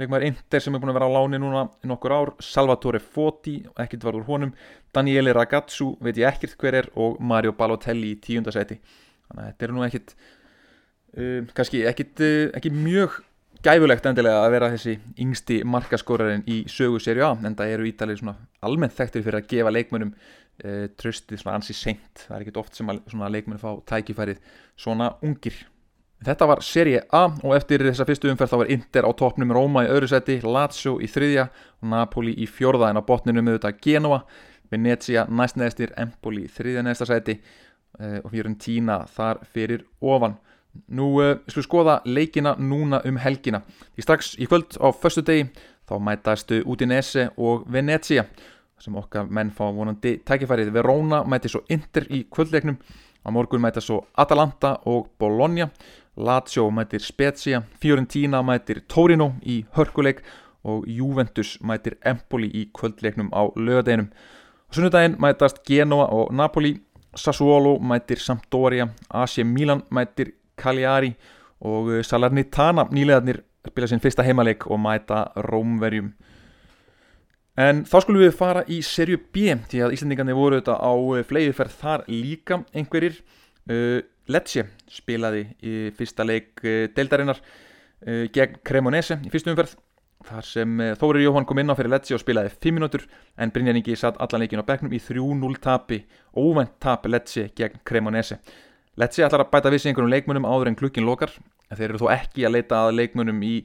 leikmaður 0.00 0.26
Inter 0.28 0.62
sem 0.62 0.74
er 0.74 0.82
búin 0.82 0.90
að 0.90 0.98
vera 0.98 1.08
á 1.10 1.14
láni 1.14 1.38
núna 1.38 1.66
í 1.84 1.90
nokkur 1.90 2.14
ár 2.14 2.32
Salvatore 2.42 3.00
Foti, 3.02 3.60
ekkert 3.78 4.06
var 4.06 4.18
úr 4.18 4.26
honum 4.26 4.54
Daniele 4.94 5.34
Ragazzu, 5.36 5.92
veit 6.02 6.18
ég 6.18 6.26
ekkert 6.30 6.56
hver 6.58 6.80
er 6.80 6.88
og 6.98 7.20
Mario 7.22 7.54
Balotelli 7.54 8.14
í 8.14 8.18
tíundasæti 8.22 8.80
þannig 8.80 9.44
að 9.44 9.52
þetta 9.52 9.66
er 9.66 9.74
nú 9.74 9.84
ekkert 9.86 10.16
uh, 10.16 11.40
kannski 11.54 11.84
ekkert 11.90 12.24
uh, 12.26 12.48
ekki 12.58 12.74
mjög 12.74 13.20
gæfulegt 13.64 14.06
endilega 14.08 14.42
að 14.44 14.54
vera 14.56 14.70
þessi 14.74 14.96
yngsti 15.24 15.60
markaskorarinn 15.68 16.42
í 16.50 16.64
sögu 16.70 16.98
serju 17.00 17.28
A 17.28 17.34
en 17.46 17.56
það 17.56 17.76
eru 17.76 17.86
ítalið 17.88 18.20
svona 18.20 18.34
almennt 18.66 18.96
þekktir 18.96 19.24
fyrir 19.24 19.40
að 19.40 19.46
gefa 19.52 19.72
leikmönum 19.72 20.10
uh, 20.10 20.88
tröstið 21.00 21.40
svona 21.40 21.60
ansi 21.60 21.76
seint. 21.76 22.26
Það 22.26 22.34
er 22.36 22.44
ekkert 22.44 22.60
oft 22.60 22.76
sem 22.76 22.90
að 22.90 23.36
leikmönum 23.38 23.62
fá 23.62 23.70
tækifærið 23.94 24.42
svona 24.76 25.14
ungir 25.24 25.62
Þetta 26.24 26.46
var 26.48 26.62
Serie 26.64 27.02
A 27.12 27.26
og 27.42 27.52
eftir 27.56 27.82
þessa 27.84 28.06
fyrstu 28.08 28.30
umferð 28.30 28.54
þá 28.54 28.58
var 28.62 28.70
Inter 28.72 29.04
á 29.04 29.10
toppnum 29.12 29.52
Róma 29.52 29.82
í 29.84 29.90
öðru 29.92 30.08
seti, 30.08 30.38
Lazio 30.40 30.96
í 31.02 31.08
þriðja 31.10 31.48
og 31.82 31.88
Napoli 31.90 32.32
í 32.40 32.46
fjórða 32.48 32.92
en 32.92 33.00
á 33.00 33.02
botninu 33.04 33.42
með 33.44 33.58
þetta 33.58 33.72
Genoa, 33.84 34.22
Venezia 34.72 35.26
næst 35.28 35.58
neðstir, 35.60 35.92
Empoli 36.00 36.46
þriðja 36.48 36.84
neðsta 36.86 37.08
seti 37.10 37.36
uh, 37.36 38.22
og 38.22 38.30
Fiorentina 38.32 39.02
þar 39.10 39.42
fyrir 39.52 39.84
ofan. 40.00 40.38
Nú 40.96 41.10
uh, 41.20 41.34
skulum 41.50 41.66
skoða 41.66 41.98
leikina 42.08 42.54
núna 42.56 43.02
um 43.04 43.20
helgina. 43.20 43.60
Því 43.92 44.06
strax 44.06 44.32
í 44.40 44.48
kvöld 44.48 44.78
á 44.80 44.88
förstu 44.96 45.24
degi 45.26 45.50
þá 45.84 45.98
mætastu 46.00 46.62
Udinese 46.64 47.28
og 47.36 47.66
Venezia 47.68 48.24
sem 48.80 48.96
okkar 48.96 49.28
menn 49.28 49.52
fá 49.54 49.66
vonandi 49.72 50.16
tækifærið. 50.24 50.72
Verona 50.72 51.20
mæti 51.28 51.52
svo 51.52 51.62
Inter 51.72 52.08
í 52.08 52.24
kvöldleiknum, 52.32 52.80
á 53.24 53.28
morgun 53.32 53.62
mæta 53.62 53.84
svo 53.84 54.00
Atalanta 54.16 54.78
og 54.88 55.12
Bologna 55.20 55.68
Lazio 56.16 56.70
mætir 56.70 57.02
Spezia, 57.02 57.62
Fiorentina 57.82 58.42
mætir 58.42 58.80
Torino 58.88 59.32
í 59.42 59.64
hörkuleik 59.74 60.22
og 60.64 60.84
Juventus 60.86 61.58
mætir 61.60 61.98
Empoli 62.06 62.48
í 62.54 62.68
kvöldleiknum 62.72 63.32
á 63.34 63.50
lögadeginum. 63.56 64.08
Sunnudaginn 64.70 65.18
mætast 65.20 65.62
Genoa 65.66 66.06
og 66.06 66.34
Napoli, 66.34 66.76
Sassuolo 67.14 67.78
mætir 67.78 68.18
Sampdoria, 68.18 68.88
AC 69.10 69.38
Milan 69.44 69.82
mætir 69.90 70.32
Cagliari 70.56 71.14
og 71.60 71.90
eh, 71.92 72.04
Salernitana 72.04 72.86
nýlegaðnir 72.90 73.42
spila 73.66 73.88
sinn 73.88 74.02
fyrsta 74.02 74.22
heimaleik 74.22 74.66
og 74.70 74.80
mæta 74.80 75.24
Rómverjum. 75.48 76.12
En 77.58 77.84
þá 77.86 78.00
skulum 78.02 78.24
við 78.24 78.34
fara 78.34 78.64
í 78.66 78.80
serju 78.82 79.20
B 79.32 79.54
því 79.70 79.84
að 79.84 79.94
Íslandingarnir 79.94 80.38
voru 80.38 80.58
þetta 80.58 80.78
á 80.78 80.94
eh, 80.94 81.26
fleiðferð 81.26 81.78
þar 81.82 82.04
líka 82.10 82.62
einhverjir. 82.74 83.22
Lecce 84.32 84.68
spilaði 84.88 85.44
í 85.60 85.72
fyrsta 85.96 86.24
leik 86.24 86.62
uh, 86.64 86.86
deildarinnar 86.96 87.40
uh, 87.40 88.24
gegn 88.32 88.60
Cremonese 88.64 89.18
í 89.24 89.32
fyrstu 89.32 89.52
umferð 89.52 89.74
þar 90.24 90.46
sem 90.48 90.78
uh, 90.80 90.92
Þóri 91.00 91.26
Jóhann 91.26 91.44
kom 91.48 91.60
inn 91.60 91.72
á 91.72 91.76
fyrir 91.76 91.92
Lecce 91.92 92.16
og 92.16 92.22
spilaði 92.22 92.54
5 92.54 92.76
minútur 92.78 93.04
en 93.36 93.52
Brynjar 93.52 93.76
Ingi 93.76 93.96
satt 94.00 94.20
allan 94.24 94.44
leikin 94.44 94.62
á 94.64 94.68
bekknum 94.68 94.94
í 94.96 95.00
3-0 95.02 95.60
tapi 95.64 96.04
óvænt 96.32 96.78
tap 96.80 97.04
Lecce 97.10 97.50
gegn 97.56 97.82
Cremonese. 97.84 98.38
Lecce 98.96 99.26
ætlar 99.26 99.44
að 99.44 99.52
bæta 99.52 99.72
við 99.74 99.82
sig 99.82 99.92
einhverjum 99.92 100.14
leikmunum 100.14 100.46
áður 100.48 100.70
en 100.70 100.78
klukkin 100.78 101.04
lokar. 101.04 101.32
Þeir 101.74 101.88
eru 101.90 102.00
þó 102.04 102.08
ekki 102.14 102.46
að 102.46 102.54
leita 102.54 102.84
að 102.86 102.94
leikmunum 103.00 103.40
í, 103.42 103.56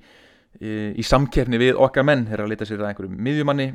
í, 0.58 0.72
í 0.98 1.06
samkerni 1.06 1.60
við 1.62 1.80
okkar 1.80 2.08
menn. 2.08 2.26
Þeir 2.26 2.39
eru 2.39 2.48
að 2.48 2.56
leita 2.56 2.67
sér 2.67 2.82
að 2.82 2.89
einhverjum 2.89 3.19
miðjumanni 3.28 3.67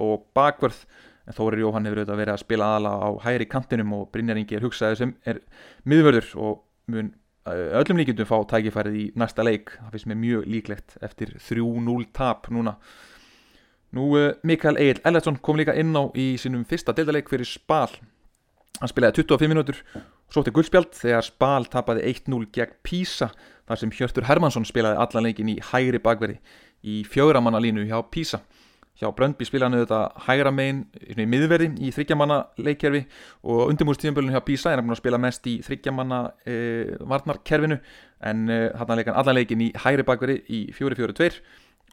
og 0.00 0.22
bakvörð 0.32 0.78
en 1.26 1.36
Þórir 1.36 1.64
Jóhann 1.64 1.88
hefur 1.88 2.02
auðvitað 2.02 2.20
verið 2.22 2.34
að 2.34 2.42
spila 2.44 2.68
aðala 2.70 2.92
á 2.96 3.08
hægri 3.24 3.48
kantinum 3.50 3.96
og 3.96 4.06
Brynjar 4.14 4.40
Ingi 4.40 4.58
er 4.58 4.66
hugsaðið 4.66 5.00
sem 5.00 5.14
er 5.28 5.40
miðvörður 5.88 6.30
og 6.40 6.62
mun 6.90 7.10
uh, 7.48 7.80
öllum 7.80 8.00
líkjundum 8.00 8.30
fá 8.30 8.36
tækifærið 8.54 8.98
í 9.00 9.06
næsta 9.20 9.46
leik. 9.46 9.74
Það 9.78 9.96
finnst 9.96 10.10
mér 10.10 10.22
mjög 10.24 10.46
líklegt 10.54 10.96
eftir 11.04 11.34
3-0 11.36 12.08
tap 12.16 12.48
núna. 12.54 12.76
Nú 13.96 14.12
uh, 14.18 14.30
Mikael 14.46 14.80
Egil 14.80 15.02
Ellertsson 15.04 15.40
kom 15.42 15.60
líka 15.60 15.76
inn 15.78 15.92
á 15.96 16.08
í 16.14 16.32
sínum 16.40 16.64
fyrsta 16.68 16.96
deildaleik 16.96 17.30
fyrir 17.32 17.48
Spal. 17.48 17.90
Hann 18.80 18.90
spilaði 18.90 19.22
25 19.22 19.52
minútur 19.52 19.84
Svo 20.30 20.44
til 20.46 20.52
guldspjald 20.54 20.92
þegar 20.94 21.26
Spal 21.26 21.64
tapaði 21.66 22.04
1-0 22.06 22.44
gegn 22.54 22.76
Písa 22.86 23.32
þar 23.66 23.80
sem 23.80 23.90
Hjörtur 23.90 24.28
Hermansson 24.28 24.66
spilaði 24.68 25.00
allan 25.02 25.26
leikin 25.26 25.50
í 25.50 25.56
hægri 25.72 25.98
bakverði 26.02 26.36
í 26.86 27.00
fjögramanna 27.02 27.58
línu 27.62 27.82
hjá 27.88 27.98
Písa. 28.14 28.38
Hjá 29.00 29.08
Bröndby 29.16 29.46
spilaði 29.48 29.64
hann 29.64 29.78
auðvitað 29.78 30.24
hægra 30.26 30.50
megin 30.52 30.80
í 31.16 31.24
miðverði 31.32 31.70
í 31.86 31.92
þryggjamanna 31.96 32.36
leikkerfi 32.60 33.00
og 33.48 33.70
undirmúrstíðanbölun 33.70 34.34
hjá 34.34 34.42
Písa 34.44 34.74
er 34.74 34.82
hann 34.82 34.92
að 34.92 35.00
spila 35.00 35.20
mest 35.22 35.48
í 35.48 35.54
þryggjamanna 35.64 36.18
e, 36.44 36.56
varnarkerfinu 37.08 37.78
en 38.28 38.44
e, 38.52 38.58
hann 38.76 38.92
leikin 39.00 39.16
allan 39.16 39.38
leikin 39.38 39.64
í 39.64 39.70
hægri 39.86 40.04
bakverði 40.04 40.36
í 40.52 40.60
4-4-2 40.76 41.40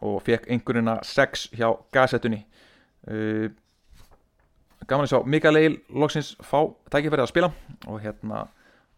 og 0.04 0.20
fekk 0.28 0.52
einhverjuna 0.52 1.00
6 1.08 1.48
hjá 1.56 1.70
gasettunni. 1.96 2.44
E, 3.08 3.50
gaman 4.84 5.08
að 5.08 5.14
sjá 5.14 5.24
Mikael 5.24 5.64
Eil 5.64 5.80
loksins 5.88 6.36
fá 6.44 6.60
tækifærið 6.92 7.24
að 7.24 7.32
spila 7.32 7.54
og 7.88 8.04
hérna 8.04 8.50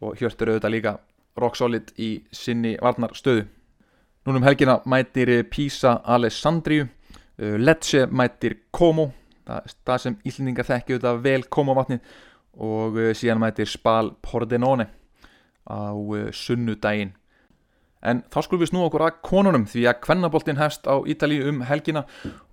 og 0.01 0.17
hjörtur 0.17 0.55
auðvitað 0.55 0.79
líka 0.79 0.99
rock 1.37 1.61
solid 1.61 1.93
í 2.01 2.15
sinni 2.33 2.73
varnar 2.81 3.13
stöðu 3.13 3.45
núnum 4.25 4.49
helgina 4.49 4.81
mætir 4.89 5.43
Pisa 5.53 5.99
Alessandriu 6.03 6.89
Lecce 7.39 8.05
mætir 8.11 8.57
Como. 8.75 9.11
Það, 9.49 10.01
sem 10.03 10.17
íslendingar 10.27 10.67
þekki 10.67 10.97
auðvitað 10.97 11.21
vel 11.25 11.45
Como 11.49 11.75
vatnið. 11.77 12.17
Og 12.59 12.99
uh, 12.99 13.11
síðan 13.15 13.41
mætir 13.41 13.69
Spal 13.69 14.13
Pordenone 14.25 14.89
á 15.69 15.93
uh, 15.93 16.27
sunnudaginn. 16.35 17.13
En 17.99 18.21
þá 18.31 18.39
skulum 18.45 18.63
við 18.63 18.71
snú 18.71 18.83
okkur 18.85 19.03
að 19.03 19.17
konunum 19.27 19.65
því 19.67 19.85
að 19.91 20.01
kvennaboltin 20.05 20.59
hefst 20.59 20.87
á 20.87 20.95
Ítalíu 21.03 21.49
um 21.51 21.63
helgina 21.67 22.05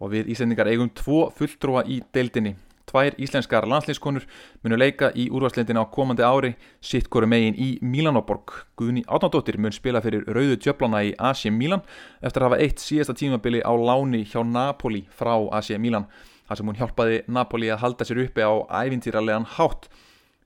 og 0.02 0.10
við 0.14 0.32
Íslandingar 0.34 0.70
eigum 0.72 0.90
tvo 0.90 1.28
fulltrúa 1.34 1.84
í 1.86 2.00
deildinni. 2.14 2.56
Tvær 2.96 3.12
íslenskar 3.20 3.66
landslýskonur 3.68 4.24
munu 4.64 4.76
leika 4.78 5.10
í 5.12 5.26
úrvarslendina 5.28 5.82
á 5.84 5.92
komandi 5.92 6.24
ári 6.24 6.54
sitt 6.80 7.10
hverju 7.12 7.28
megin 7.28 7.58
í 7.60 7.66
Milanoborg. 7.84 8.54
Guðni 8.80 9.02
Átnardóttir 9.04 9.58
mun 9.60 9.74
spila 9.74 10.00
fyrir 10.00 10.24
rauðu 10.24 10.56
djöflana 10.56 11.02
í 11.04 11.10
AC 11.20 11.50
Milan 11.52 11.82
eftir 12.24 12.40
að 12.40 12.48
hafa 12.48 12.60
eitt 12.64 12.80
síðasta 12.80 13.12
tímabili 13.20 13.60
á 13.60 13.68
láni 13.76 14.22
hjá 14.24 14.40
Napoli 14.48 15.02
frá 15.12 15.34
AC 15.58 15.74
Milan. 15.76 16.08
Það 16.48 16.62
sem 16.62 16.72
hún 16.72 16.80
hjálpaði 16.80 17.20
Napoli 17.36 17.68
að 17.68 17.82
halda 17.84 18.08
sér 18.08 18.22
uppi 18.24 18.48
á 18.48 18.64
ævintýralegan 18.64 19.50
hátt. 19.58 19.90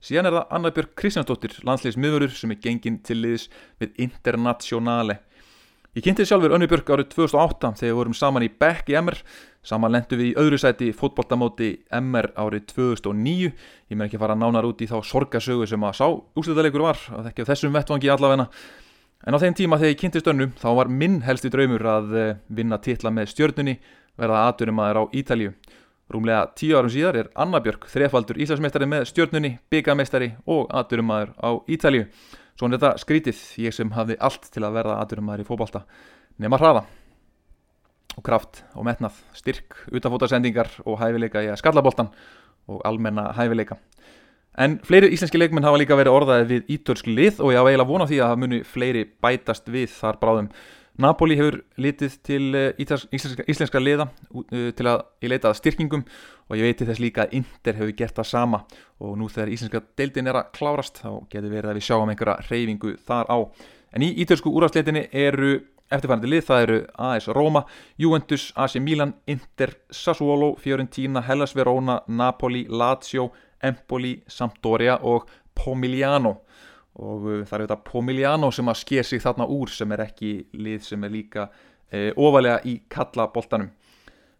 Síðan 0.03 0.27
er 0.27 0.39
það 0.41 0.55
Anna 0.57 0.75
Björk 0.75 0.95
Kristjánsdóttir, 0.99 1.55
landslýsmiðurur 1.63 2.35
sem 2.35 2.51
er 2.51 2.59
genginn 2.59 2.99
til 2.99 3.21
liðs 3.21 3.47
við 3.79 3.95
Internationale. 4.09 5.21
Ég 5.95 6.03
kynnti 6.03 6.23
sjálfur 6.27 6.53
Önnu 6.55 6.67
Björk 6.71 6.87
árið 6.87 7.09
2008 7.11 7.73
þegar 7.79 7.89
við 7.89 7.97
vorum 7.99 8.13
saman 8.15 8.45
í 8.47 8.51
Beck 8.51 8.87
í 8.87 8.95
MR 8.95 9.17
Saman 9.61 9.93
lendu 9.93 10.17
við 10.17 10.31
í 10.31 10.37
öðru 10.41 10.57
sæti 10.57 10.87
fótbolltamóti 10.97 11.67
MR 11.93 12.31
árið 12.33 12.63
2009 12.71 13.51
Ég 13.91 13.97
með 13.97 14.07
ekki 14.07 14.19
fara 14.21 14.33
nánar 14.33 14.65
út 14.65 14.79
í 14.81 14.87
þá 14.89 14.95
sorgasögu 15.05 15.67
sem 15.69 15.83
að 15.85 15.99
sá 15.99 16.07
úrslutalegur 16.09 16.81
var 16.87 17.01
og 17.13 17.27
ekki 17.29 17.45
á 17.45 17.49
þessum 17.51 17.75
vettvangi 17.75 18.09
allavegna 18.09 18.47
En 19.21 19.37
á 19.37 19.41
þeim 19.43 19.53
tíma 19.59 19.77
þegar 19.77 19.93
ég 19.93 19.99
kynntist 20.01 20.29
Önnu 20.31 20.47
þá 20.57 20.69
var 20.79 20.89
minn 20.89 21.19
helsti 21.21 21.51
draumur 21.53 21.85
að 21.85 22.15
eh, 22.17 22.31
vinna 22.49 22.79
titla 22.81 23.11
með 23.13 23.29
stjörnunni 23.35 23.75
verða 24.17 24.47
aðdurum 24.47 24.81
aðeir 24.81 24.97
á 24.97 25.03
Ítalju 25.21 25.53
Rúmlega 26.11 26.47
tíu 26.57 26.79
árum 26.79 26.91
síðar 26.91 27.19
er 27.21 27.29
Anna 27.37 27.61
Björk 27.61 27.85
þrefaldur 27.91 28.41
Íslandsmeistari 28.41 28.87
með 28.89 29.05
stjörnunni, 29.11 29.53
byggameistari 29.69 30.31
og 30.49 30.73
aðdurum 30.73 31.13
aðeir 31.13 31.35
á 31.37 31.49
Ítalju 31.69 32.07
Svona 32.57 32.75
er 32.75 32.81
þetta 32.81 33.05
skrítið, 33.05 33.45
ég 33.61 33.77
sem 33.77 33.93
hafði 33.93 34.17
allt 34.17 34.49
til 34.49 34.65
að 34.65 34.81
verða 34.81 34.97
aðdurum 35.05 35.31
í 35.37 35.45
fókbalta 35.45 35.85
nema 36.41 36.57
hraða 36.57 36.83
og 38.17 38.25
kraft 38.25 38.63
og 38.75 38.85
metnað, 38.87 39.15
styrk, 39.37 39.77
utanfótarsendingar 39.91 40.69
og 40.85 40.99
hæfileika 41.01 41.43
í 41.45 41.51
að 41.51 41.61
skallaboltan 41.61 42.11
og 42.71 42.83
almenna 42.87 43.31
hæfileika. 43.37 43.79
En 44.59 44.79
fleiri 44.83 45.07
íslenski 45.15 45.39
leikmenn 45.39 45.63
hafa 45.63 45.79
líka 45.79 45.95
verið 45.95 46.17
orðaðið 46.17 46.49
við 46.51 46.75
ítörsk 46.75 47.07
lið 47.07 47.39
og 47.39 47.53
ég 47.53 47.61
hafa 47.61 47.71
eiginlega 47.71 47.91
vonað 47.93 48.11
því 48.11 48.19
að 48.19 48.31
það 48.31 48.41
muni 48.43 48.61
fleiri 48.67 49.03
bætast 49.23 49.71
við 49.71 49.93
þar 49.95 50.19
bráðum. 50.19 50.49
Napoli 51.01 51.37
hefur 51.39 51.61
litið 51.79 52.15
til 52.27 52.41
eh, 52.59 52.81
íslenska, 52.83 53.45
íslenska 53.49 53.79
liða 53.79 54.09
uh, 54.11 54.69
til 54.75 54.87
að 54.91 55.05
ég 55.23 55.31
leitaði 55.31 55.59
styrkingum 55.61 56.03
og 56.51 56.59
ég 56.59 56.67
veiti 56.67 56.87
þess 56.89 56.99
líka 57.01 57.23
að 57.23 57.37
Inder 57.39 57.77
hefur 57.79 57.93
gert 57.95 58.19
það 58.19 58.27
sama 58.27 58.59
og 58.99 59.15
nú 59.17 59.29
þegar 59.31 59.53
íslenska 59.55 59.81
deildin 59.97 60.27
er 60.27 60.41
að 60.41 60.51
klárast 60.57 60.99
þá 60.99 61.13
getur 61.31 61.53
verið 61.53 61.71
að 61.71 61.79
við 61.79 61.87
sjáum 61.87 62.11
einhverja 62.11 62.49
reyfingu 62.49 62.97
þar 63.07 63.31
á. 63.31 63.37
En 63.95 64.03
í 64.03 64.11
ítörsku 64.23 64.51
úrafsleitinni 64.51 65.07
eru 65.15 65.53
eftirfærandi 65.91 66.29
lið, 66.31 66.43
það 66.47 66.63
eru 66.65 66.77
AS 67.07 67.27
Roma, 67.35 67.63
Juventus, 67.99 68.49
AC 68.55 68.77
Milan, 68.83 69.13
Inter, 69.31 69.73
Sassuolo, 69.91 70.53
Fiorentina, 70.59 71.23
Hellas 71.27 71.55
Verona, 71.55 71.99
Napoli, 72.07 72.65
Lazio, 72.69 73.29
Empoli, 73.63 74.15
Sampdoria 74.27 74.97
og 75.07 75.27
Pomigliano. 75.55 76.37
Og 77.01 77.27
uh, 77.27 77.43
það 77.47 77.57
eru 77.57 77.67
þetta 77.67 77.81
Pomigliano 77.87 78.51
sem 78.51 78.71
að 78.71 78.79
sker 78.81 79.07
sig 79.07 79.21
þarna 79.23 79.47
úr 79.51 79.71
sem 79.71 79.91
er 79.95 80.05
ekki 80.07 80.31
lið 80.59 80.87
sem 80.89 81.03
er 81.07 81.13
líka 81.13 81.47
e, 81.91 82.09
ofalega 82.15 82.59
í 82.67 82.81
kallaboltanum. 82.91 83.69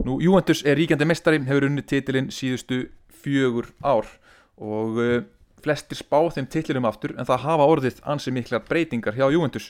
Nú 0.06 0.18
Juventus 0.24 0.64
er 0.66 0.80
ríkjandi 0.80 1.06
mestari, 1.08 1.40
hefur 1.46 1.68
unni 1.68 1.84
titilinn 1.86 2.32
síðustu 2.34 2.84
fjögur 3.22 3.70
ár. 3.86 4.10
Og 4.58 5.00
e, 5.00 5.22
flestir 5.62 6.00
spá 6.00 6.20
þeim 6.34 6.50
titlinum 6.52 6.88
aftur 6.90 7.14
en 7.18 7.28
það 7.28 7.46
hafa 7.46 7.68
orðið 7.76 8.02
ansi 8.10 8.34
miklar 8.34 8.64
breytingar 8.68 9.18
hjá 9.18 9.28
Juventus 9.30 9.70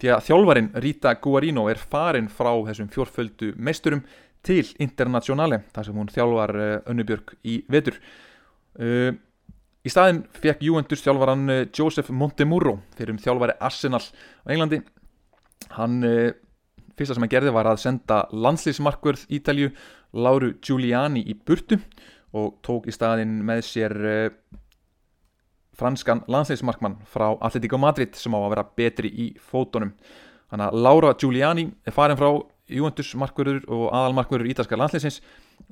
því 0.00 0.10
að 0.14 0.26
þjálfarin 0.28 0.70
Rita 0.82 1.14
Guarino 1.20 1.66
er 1.70 1.80
farin 1.80 2.28
frá 2.32 2.52
þessum 2.68 2.90
fjórföldu 2.92 3.52
meisturum 3.56 4.02
til 4.46 4.64
Internationale 4.80 5.62
þar 5.74 5.88
sem 5.88 5.98
hún 6.00 6.12
þjálfar 6.12 6.54
önnubjörg 6.88 7.34
í 7.44 7.60
vetur. 7.70 7.98
Uh, 8.80 9.12
Í 9.80 9.88
staðin 9.88 10.26
fekk 10.36 10.60
Juventus 10.60 11.00
þjálfaran 11.00 11.46
uh, 11.48 11.62
Joseph 11.72 12.10
Montemurro 12.12 12.74
fyrir 12.98 13.14
um 13.14 13.20
þjálfari 13.20 13.54
Arsenal 13.64 14.02
á 14.04 14.48
Englandi. 14.52 14.82
Hann, 15.72 16.02
fyrsta 16.96 17.14
sem 17.16 17.24
hann 17.24 17.32
gerði 17.32 17.52
var 17.52 17.68
að 17.68 17.82
senda 17.82 18.22
landslýsmarkverð 18.32 19.26
Ítalju 19.36 19.70
Lauru 20.16 20.54
Giuliani 20.64 21.22
í 21.28 21.36
burtu 21.36 21.78
og 22.36 22.58
tók 22.64 22.88
í 22.88 22.94
staðin 22.94 23.38
með 23.44 23.60
sér 23.68 23.96
franskan 25.80 26.24
landslýsmarkmann 26.30 27.00
frá 27.08 27.30
Atletico 27.40 27.80
Madrid 27.80 28.16
sem 28.18 28.34
á 28.36 28.38
að 28.38 28.50
vera 28.54 28.66
betri 28.76 29.10
í 29.10 29.28
fótonum. 29.40 29.94
Þannig 30.50 30.66
að 30.66 30.80
Laura 30.86 31.12
Giuliani 31.14 31.68
er 31.86 31.94
farin 31.94 32.18
frá 32.20 32.30
Juventus 32.70 33.12
markverður 33.18 33.64
og 33.70 33.86
aðalmarkverður 33.96 34.50
ítalska 34.52 34.78
landslýsins 34.78 35.20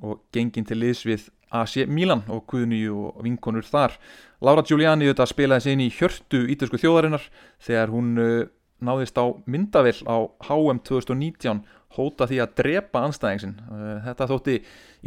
og 0.02 0.22
genginn 0.34 0.66
til 0.66 0.78
liðs 0.80 1.04
við 1.06 1.28
AC 1.54 1.86
Milan 1.88 2.24
og 2.28 2.44
Guðni 2.50 2.82
og 2.90 3.22
vinkonur 3.24 3.66
þar. 3.66 3.96
Laura 4.44 4.64
Giuliani 4.66 5.08
þetta 5.08 5.26
spilaði 5.28 5.64
sig 5.64 5.76
inn 5.76 5.86
í 5.86 5.90
hjörtu 5.94 6.44
ítalsku 6.52 6.80
þjóðarinnar 6.82 7.24
þegar 7.64 7.94
hún 7.94 8.12
uh, 8.22 8.44
náðist 8.84 9.18
á 9.18 9.26
myndavill 9.46 9.98
á 10.06 10.16
HM 10.48 10.82
2019 10.86 11.64
hóta 11.96 12.28
því 12.28 12.42
að 12.44 12.54
drepa 12.60 13.02
anstæðingsin. 13.06 13.56
Uh, 13.70 13.96
þetta 14.06 14.28
þótti 14.30 14.60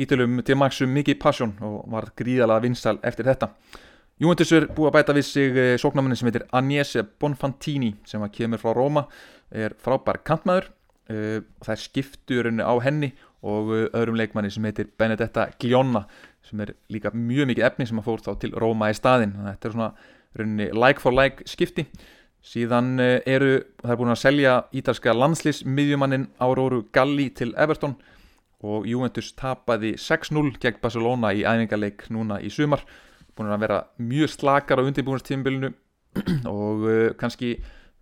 ítalum 0.04 0.42
til 0.48 0.60
maksum 0.60 0.92
mikið 0.98 1.22
passion 1.22 1.56
og 1.64 1.86
var 1.92 2.12
gríðalega 2.18 2.66
vinsal 2.66 2.98
eftir 3.06 3.30
þetta. 3.30 3.52
Juventus 4.22 4.52
er 4.54 4.68
búið 4.70 4.92
að 4.92 4.96
bæta 5.00 5.16
við 5.18 5.26
sig 5.26 5.56
uh, 5.58 5.74
sóknarmannin 5.82 6.20
sem 6.20 6.30
heitir 6.30 6.46
Agnese 6.54 7.04
Bonfantini 7.04 7.96
sem 8.06 8.22
kemur 8.36 8.62
frá 8.62 8.76
Róma, 8.78 9.08
er 9.50 9.74
frábær 9.82 10.22
kantmaður 10.28 10.72
og 11.12 11.66
það 11.66 11.72
er 11.74 11.80
skipturinn 11.82 12.62
á 12.64 12.72
henni 12.80 13.10
og 13.44 13.72
öðrum 13.90 14.16
leikmanni 14.16 14.52
sem 14.54 14.64
heitir 14.64 14.88
Benedetta 14.96 15.50
Glionna 15.60 16.06
sem 16.48 16.62
er 16.64 16.72
líka 16.94 17.12
mjög 17.12 17.50
mikið 17.50 17.66
efni 17.68 17.88
sem 17.90 18.00
að 18.00 18.08
fór 18.08 18.24
þá 18.24 18.32
til 18.40 18.52
Róma 18.56 18.88
í 18.94 18.96
staðin 18.96 19.34
þetta 19.36 19.68
er 19.68 19.76
svona 19.76 19.90
rauninni 20.38 20.70
like 20.72 21.02
for 21.02 21.12
like 21.12 21.44
skipti. 21.50 21.88
Síðan 22.42 22.96
eh, 23.00 23.20
eru 23.30 23.60
það 23.84 23.94
er 23.94 24.00
búin 24.00 24.14
að 24.16 24.22
selja 24.24 24.56
ítalska 24.74 25.14
landslismiðjumannin 25.14 26.30
Áróru 26.42 26.86
Galli 26.94 27.30
til 27.38 27.52
Everton 27.54 27.98
og 28.66 28.88
Juventus 28.90 29.32
tapaði 29.38 29.94
6-0 30.00 30.56
gegn 30.62 30.82
Barcelona 30.82 31.34
í 31.38 31.44
æfingarleik 31.46 32.08
núna 32.14 32.40
í 32.42 32.50
sumar 32.54 32.86
búin 33.38 33.52
að 33.54 33.64
vera 33.66 33.80
mjög 34.02 34.34
slakar 34.34 34.82
á 34.82 34.88
undirbúinastímbilinu 34.88 35.72
og 36.52 36.86
uh, 36.88 37.06
kannski 37.20 37.56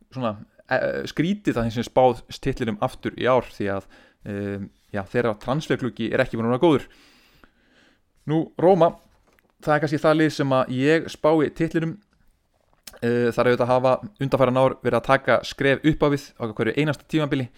svona 0.09 0.35
uh, 0.39 1.03
skrítið 1.09 1.57
það 1.57 1.71
sem 1.75 1.87
spáð 1.87 2.23
stillinum 2.33 2.79
aftur 2.85 3.15
í 3.19 3.27
ár 3.29 3.47
því 3.53 3.69
að 3.75 3.89
um, 4.25 4.69
já, 4.93 5.03
þeirra 5.11 5.37
transferklukki 5.41 6.09
er 6.13 6.23
ekki 6.23 6.39
búin 6.39 6.49
að 6.49 6.57
vera 6.57 6.65
góður. 6.65 6.89
Nú 8.29 8.43
Róma 8.61 8.93
það 9.63 9.75
er 9.75 9.83
kannski 9.83 10.03
það 10.03 10.21
lið 10.21 10.31
sem 10.35 10.55
að 10.55 10.71
ég 10.77 11.09
spái 11.11 11.49
tillinum 11.57 11.97
uh, 11.97 13.27
þar 13.35 13.51
auðvitað 13.51 13.73
hafa 13.73 13.97
undanfæran 14.19 14.61
ár 14.61 14.77
verið 14.83 14.99
að 15.01 15.09
taka 15.09 15.41
skref 15.47 15.85
upp 15.91 16.05
á 16.05 16.07
við 16.13 16.25
á 16.39 16.43
hverju 16.47 16.75
einasta 16.77 17.07
tímabili. 17.09 17.49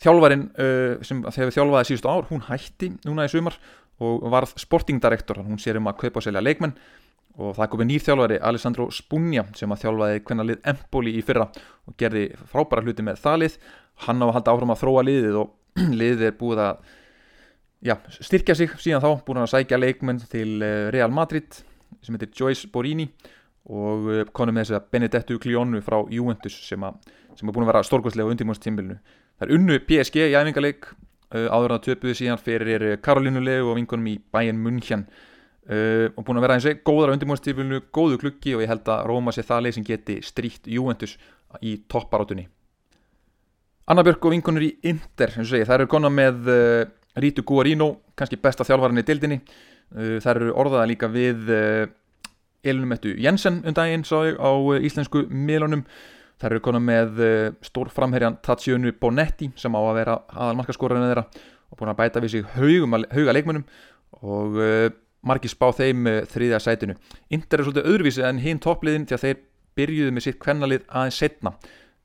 Þjálfarin 0.00 0.46
uh, 0.56 1.02
sem 1.04 1.20
þegar 1.26 1.50
við 1.50 1.58
þjálfaði 1.58 1.90
síðustu 1.90 2.10
ár 2.10 2.28
hún 2.30 2.46
hætti 2.46 2.94
núna 3.04 3.28
í 3.28 3.32
sumar 3.32 3.58
og 4.00 4.24
varð 4.32 4.54
sportingdirektor. 4.56 5.42
Hún 5.44 5.60
sér 5.60 5.76
um 5.76 5.90
að 5.90 5.98
kaupa 6.06 6.22
og 6.22 6.24
selja 6.24 6.40
leikmenn 6.40 6.72
og 7.38 7.54
það 7.56 7.70
komið 7.72 7.88
nýr 7.90 8.04
þjálfari 8.06 8.38
Alessandro 8.50 8.88
Spunja 8.94 9.44
sem 9.56 9.70
að 9.70 9.84
þjálfaði 9.84 10.22
hvernig 10.26 10.48
lið 10.48 10.70
Empoli 10.72 11.14
í 11.16 11.24
fyrra 11.24 11.46
og 11.86 11.96
gerði 12.00 12.24
frábæra 12.50 12.84
hluti 12.84 13.04
með 13.06 13.20
það 13.22 13.42
lið. 13.44 13.58
Hann 14.06 14.24
á 14.24 14.26
að 14.26 14.34
halda 14.38 14.54
áfram 14.54 14.74
að 14.74 14.80
þróa 14.82 15.04
liðið 15.06 15.38
og 15.40 15.52
liðið 16.00 16.26
er 16.28 16.38
búið 16.40 16.62
að 16.66 16.80
já, 17.80 17.96
styrkja 18.20 18.56
sig 18.58 18.72
síðan 18.80 19.04
þá 19.04 19.10
búin 19.26 19.42
að 19.42 19.52
sækja 19.54 19.80
leikmenn 19.80 20.22
til 20.30 20.60
eh, 20.64 20.88
Real 20.94 21.12
Madrid 21.14 21.60
sem 22.04 22.16
heitir 22.16 22.32
Joyce 22.36 22.68
Borini 22.72 23.08
og 23.70 24.10
eh, 24.12 24.26
konum 24.36 24.56
með 24.56 24.68
þess 24.68 24.78
að 24.78 24.90
Benedetto 24.94 25.38
Clionu 25.40 25.80
frá 25.84 26.00
Juventus 26.12 26.56
sem, 26.66 26.82
að, 26.84 26.98
sem 27.38 27.48
er 27.48 27.56
búin 27.56 27.66
að 27.66 27.72
vera 27.72 27.86
stórkvæmslega 27.86 28.28
á 28.28 28.32
undirmjónstímbilinu 28.34 28.98
það 29.00 29.46
er 29.46 29.54
unnu 29.56 29.80
PSG 29.88 30.20
í 30.26 30.36
æfingarleik 30.36 30.90
uh, 30.90 31.48
áður 31.48 31.76
að 31.76 31.84
töpuðu 31.88 32.16
síðan 32.18 32.40
fyrir 32.40 32.86
Karolínulegu 33.04 33.70
og 33.70 33.78
vingunum 33.78 34.10
í 34.12 34.16
Bayern 34.32 34.60
München 34.60 35.06
Uh, 35.70 36.08
og 36.18 36.24
búin 36.26 36.40
að 36.40 36.42
vera 36.42 36.54
eins 36.58 36.64
og 36.66 36.78
góðar 36.82 37.12
á 37.12 37.14
undirmóðstífilinu, 37.14 37.78
góðu 37.94 38.16
klukki 38.18 38.56
og 38.56 38.64
ég 38.64 38.70
held 38.72 38.88
að 38.90 39.04
Róma 39.06 39.30
sé 39.30 39.44
það 39.46 39.60
leið 39.62 39.74
sem 39.76 39.84
geti 39.86 40.14
stríkt 40.26 40.64
Juventus 40.66 41.12
í 41.62 41.76
topparátunni 41.86 42.48
Anna 43.86 44.02
Björk 44.02 44.24
og 44.26 44.32
vinkunur 44.34 44.64
í 44.66 44.70
segi, 44.82 45.60
þær 45.68 45.76
eru 45.76 45.90
konar 45.92 46.10
með 46.10 46.48
uh, 46.50 46.80
Rítu 47.22 47.44
Guarino, 47.46 47.86
kannski 48.18 48.40
besta 48.42 48.66
þjálfvarinn 48.66 48.98
í 48.98 49.04
dildinni 49.06 49.36
uh, 49.38 50.16
þær 50.24 50.40
eru 50.40 50.56
orðaða 50.58 50.88
líka 50.90 51.10
við 51.12 51.52
Elinumettu 52.66 53.12
Jensen 53.22 53.60
um 53.62 53.76
daginn 53.76 54.02
sá 54.02 54.16
ég 54.26 54.40
á 54.42 54.50
íslensku 54.82 55.22
miðlunum. 55.30 55.84
Þær 56.40 56.56
eru 56.56 56.64
konar 56.64 56.82
með 56.82 57.22
stór 57.62 57.92
framherjan 57.94 58.40
Tatsjönu 58.42 58.90
Bonetti 58.98 59.52
sem 59.60 59.70
á 59.70 59.80
að 59.84 60.00
vera 60.00 60.18
aðal 60.34 60.58
markaskorðinu 60.58 61.12
þeirra 61.12 61.24
og 61.70 61.78
búin 61.78 61.92
að 61.94 62.00
bæta 62.02 62.24
við 62.24 62.34
sig 62.34 62.50
hauga 62.58 63.36
leikmennum 63.36 63.64
og 64.18 64.58
margir 65.26 65.52
spá 65.52 65.68
þeim 65.76 66.08
þriðja 66.30 66.62
sætinu. 66.64 66.96
Inter 67.28 67.60
er 67.60 67.68
svolítið 67.68 67.90
öðruvísi 67.92 68.24
en 68.24 68.40
hinn 68.40 68.62
toppliðin 68.62 69.06
því 69.08 69.16
að 69.16 69.24
þeir 69.26 69.42
byrjuðu 69.78 70.14
með 70.16 70.26
sitt 70.26 70.40
kvennalið 70.42 70.86
aðeins 70.88 71.20
setna 71.20 71.54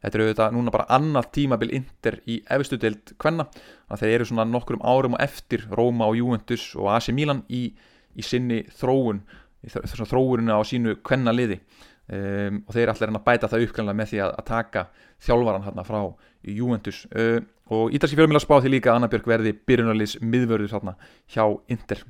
þetta 0.05 0.19
eru 0.19 0.27
auðvitað 0.27 0.55
núna 0.55 0.73
bara 0.73 0.85
annað 0.93 1.31
tímabil 1.35 1.71
Inter 1.75 2.19
í 2.29 2.37
efstu 2.53 2.77
deild 2.81 3.15
kvenna. 3.21 3.47
Að 3.89 4.03
þeir 4.03 4.13
eru 4.17 4.29
svona 4.29 4.45
nokkrum 4.49 4.83
árum 4.85 5.17
og 5.17 5.23
eftir 5.23 5.65
Róma 5.71 6.09
og 6.09 6.19
Juventus 6.19 6.67
og 6.77 6.91
AC 6.93 7.11
Milan 7.15 7.43
í, 7.49 7.67
í 8.15 8.25
sinni 8.25 8.63
þróun 8.79 9.23
þessar 9.65 10.09
þróunina 10.11 10.59
á 10.59 10.61
sínu 10.67 10.99
kvennaliði. 11.05 11.59
Um, 12.05 12.59
og 12.67 12.75
þeir 12.75 12.91
allir 12.91 13.15
að 13.15 13.23
bæta 13.25 13.49
það 13.49 13.63
uppkvæmlega 13.65 13.97
með 13.97 14.11
því 14.11 14.19
að, 14.21 14.33
að 14.37 14.47
taka 14.51 14.83
þjálfvaran 15.25 15.65
hérna 15.65 15.85
frá 15.87 16.01
Juventus. 16.45 16.99
Uh, 17.09 17.39
og 17.73 17.95
ítalski 17.97 18.19
fjölumila 18.19 18.43
spá 18.43 18.59
því 18.59 18.75
líka 18.75 18.91
að 18.91 18.99
Anna 18.99 19.09
Björk 19.09 19.31
verði 19.31 19.55
byrjunarliðs 19.65 20.19
miðvörður 20.21 20.75
hérna 20.75 20.93
hjá 21.33 21.47
Inter 21.73 22.05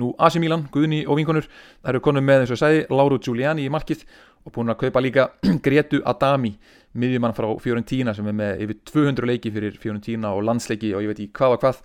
Nú 0.00 0.12
AC 0.18 0.38
Milan, 0.42 0.66
Guðni 0.72 1.02
og 1.06 1.18
vinkonur 1.18 1.46
það 1.48 1.90
eru 1.92 2.00
konum 2.04 2.26
með 2.26 2.44
eins 2.44 2.54
og 2.54 2.60
segi 2.60 2.86
Lauro 2.90 3.18
Giuliani 3.22 3.66
í 3.66 3.72
markið 3.72 4.06
og 4.44 4.54
búin 4.54 4.72
að 4.72 4.80
kaupa 4.84 5.02
líka 5.04 5.28
Gretu 5.64 6.02
Adami, 6.04 6.54
miðjumann 6.94 7.36
frá 7.36 7.48
Fiorentina 7.62 8.14
sem 8.16 8.26
er 8.30 8.36
með 8.40 8.64
yfir 8.66 8.80
200 8.90 9.30
leiki 9.30 9.52
fyrir 9.54 9.78
Fiorentina 9.80 10.34
og 10.34 10.44
landsleiki 10.48 10.94
og 10.94 11.04
ég 11.04 11.12
veit 11.12 11.22
ekki 11.22 11.38
hvað 11.38 11.56
og 11.56 11.64
hvað. 11.64 11.80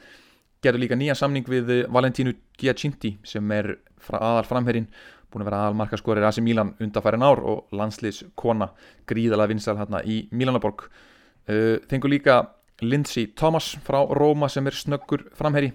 Gerður 0.60 0.84
líka 0.84 0.98
nýja 1.00 1.16
samning 1.16 1.48
við 1.48 1.70
Valentino 1.88 2.34
Giacinti 2.60 3.14
sem 3.24 3.52
er 3.56 3.78
fra 4.04 4.20
aðal 4.20 4.48
framherrin 4.50 4.90
búin 5.30 5.46
að 5.46 5.52
vera 5.52 5.62
aðal 5.64 5.78
markaskorir 5.80 6.26
AC 6.28 6.42
Milan 6.44 6.74
undanfærin 6.82 7.24
ár 7.24 7.40
og 7.48 7.76
landsliðskona 7.78 8.72
gríðalega 9.08 9.54
vinsal 9.54 9.78
hérna 9.80 10.02
í 10.04 10.24
Milanaborg 10.36 10.90
Þengur 11.50 12.12
líka 12.12 12.36
Lindsay 12.82 13.32
Thomas 13.36 13.72
frá 13.86 14.04
Róma 14.06 14.50
sem 14.50 14.68
er 14.70 14.76
snöggur 14.78 15.26
framherri 15.36 15.72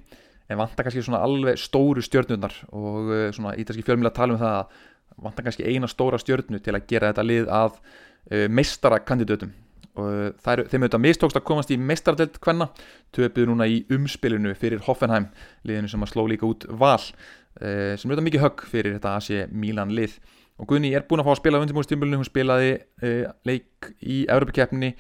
en 0.49 0.61
vantar 0.61 0.87
kannski 0.87 1.05
svona 1.05 1.23
alveg 1.25 1.59
stóru 1.61 2.03
stjörnurnar 2.05 2.57
og 2.73 3.11
uh, 3.11 3.29
svona 3.35 3.55
ítalski 3.61 3.85
fjölmjöla 3.87 4.13
tala 4.15 4.37
um 4.37 4.43
það 4.43 4.59
að 4.59 4.83
vantar 5.25 5.47
kannski 5.47 5.69
eina 5.69 5.89
stóra 5.91 6.19
stjörnu 6.21 6.61
til 6.63 6.75
að 6.75 6.89
gera 6.91 7.13
þetta 7.13 7.27
lið 7.27 7.53
að 7.53 7.79
uh, 7.79 8.47
meistarakandidatum. 8.51 9.55
Og 9.95 10.11
uh, 10.11 10.53
er, 10.53 10.65
þeim 10.69 10.85
auðvitað 10.85 11.05
mistókst 11.07 11.39
að 11.39 11.47
komast 11.49 11.73
í 11.73 11.79
meistardelt 11.81 12.39
hvenna, 12.45 12.69
töpuðu 13.15 13.53
núna 13.53 13.69
í 13.71 13.83
umspilinu 13.95 14.55
fyrir 14.59 14.85
Hoffenheim, 14.89 15.31
liðinu 15.65 15.93
sem 15.93 16.05
að 16.05 16.15
sló 16.15 16.27
líka 16.31 16.49
út 16.49 16.67
val 16.69 17.01
uh, 17.01 17.95
sem 17.95 18.09
auðvitað 18.11 18.27
mikið 18.29 18.47
högg 18.49 18.65
fyrir 18.71 18.99
þetta 18.99 19.19
AC 19.19 19.45
Milan 19.53 19.95
lið. 19.95 20.19
Og 20.61 20.69
Gunni 20.71 20.93
er 20.95 21.07
búin 21.09 21.23
að 21.23 21.31
fá 21.31 21.35
að 21.35 21.41
spila 21.41 21.59
á 21.59 21.63
undirbúinstýmulinu, 21.65 22.21
hún 22.21 22.29
spilaði 22.29 22.75
uh, 23.03 23.31
leik 23.49 23.95
í 24.03 24.25
Európa-keppninni 24.31 24.93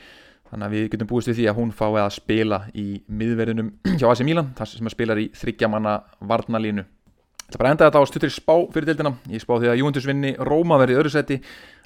þannig 0.50 0.66
að 0.66 0.74
við 0.76 0.88
getum 0.92 1.10
búist 1.10 1.30
við 1.30 1.38
því 1.40 1.46
að 1.50 1.60
hún 1.60 1.72
fái 1.74 2.00
að 2.00 2.10
spila 2.16 2.58
í 2.74 2.88
miðverðinum 3.08 3.70
hjá 3.98 4.08
AC 4.10 4.24
Milan 4.26 4.52
þar 4.58 4.72
sem 4.72 4.90
að 4.90 4.96
spilar 4.96 5.22
í 5.22 5.30
þryggjamanna 5.38 5.96
varnalínu 6.20 6.86
Það 7.44 7.60
bara 7.60 7.68
að 7.68 7.74
enda 7.74 7.86
þetta 7.88 8.00
á 8.00 8.08
stuttir 8.08 8.32
spá 8.32 8.54
fyrir 8.72 8.86
deildina 8.88 9.10
ég 9.28 9.42
spá 9.42 9.58
því 9.58 9.68
að 9.68 9.80
Juventus 9.82 10.06
vinni 10.08 10.30
Róma 10.48 10.78
verði 10.80 10.94
í 10.94 10.98
öðru 11.00 11.10
seti 11.12 11.36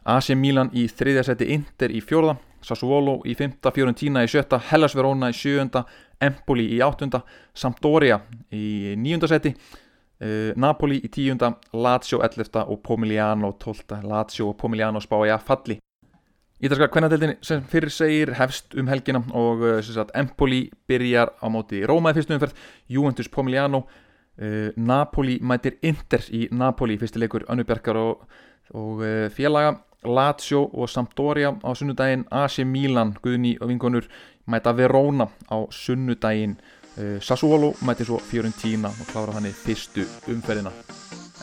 AC 0.09 0.31
Milan 0.39 0.71
í 0.73 0.85
þriðja 0.87 1.25
seti 1.27 1.49
Inter 1.55 1.93
í 1.93 2.03
fjórða 2.05 2.37
Sassuolo 2.63 3.19
í 3.29 3.35
fymta, 3.39 3.71
Fiorentina 3.75 4.23
í 4.25 4.31
sjötta 4.31 4.59
Hellas 4.71 4.95
Verona 4.99 5.29
í 5.31 5.37
sjöunda, 5.37 5.85
Empoli 6.23 6.69
í 6.75 6.81
áttunda 6.83 7.21
Sampdoria 7.55 8.21
í 8.55 8.95
níunda 8.99 9.29
seti 9.31 9.53
uh, 9.55 10.55
Napoli 10.57 11.01
í 11.03 11.11
tíunda 11.13 11.53
Lazio 11.75 12.23
11 12.23 12.65
og 12.65 12.81
Pomigliano 12.87 13.53
12 13.59 14.01
Lazio 14.07 14.53
og 14.53 14.59
Pomigliano 14.63 15.03
spá 15.03 15.19
í 15.27 15.35
að 15.35 15.47
falli 15.51 15.79
Ítalska 16.59 16.89
kvennadeildin 16.91 17.37
sem 17.47 17.61
fyrir 17.71 17.93
segir 17.95 18.33
hefst 18.35 18.75
um 18.75 18.89
helgina 18.91 19.21
og 19.39 19.61
uh, 19.63 19.77
sagt, 19.85 20.11
Empoli 20.19 20.65
byrjar 20.91 21.31
á 21.39 21.47
móti 21.55 21.85
Róma 21.87 22.11
í 22.11 22.17
fyrstu 22.17 22.35
umferð, 22.35 22.57
Juventus 22.91 23.29
Pomigliano, 23.31 23.85
uh, 24.43 24.73
Napoli 24.75 25.37
mætir 25.39 25.77
Inter 25.87 26.25
í 26.35 26.49
Napoli, 26.51 26.97
fyrsti 26.99 27.23
leikur 27.23 27.45
Önnubjarkar 27.47 28.01
og, 28.01 28.25
og 28.75 29.05
uh, 29.05 29.29
félaga, 29.31 29.77
Lazio 30.03 30.65
og 30.75 30.91
Sampdoria 30.91 31.53
á 31.63 31.71
sunnudaginn, 31.79 32.27
AC 32.31 32.65
Milan, 32.67 33.15
Guðni 33.23 33.55
og 33.61 33.71
vinkonur 33.71 34.11
mæta 34.51 34.75
Verona 34.75 35.29
á 35.47 35.63
sunnudaginn, 35.71 36.57
uh, 36.99 37.21
Sassuolo 37.23 37.77
mæti 37.87 38.09
svo 38.09 38.19
Fiorentina 38.19 38.91
og 38.91 39.13
klára 39.13 39.39
þannig 39.39 39.55
fyrstu 39.63 40.09
umferðina. 40.35 40.75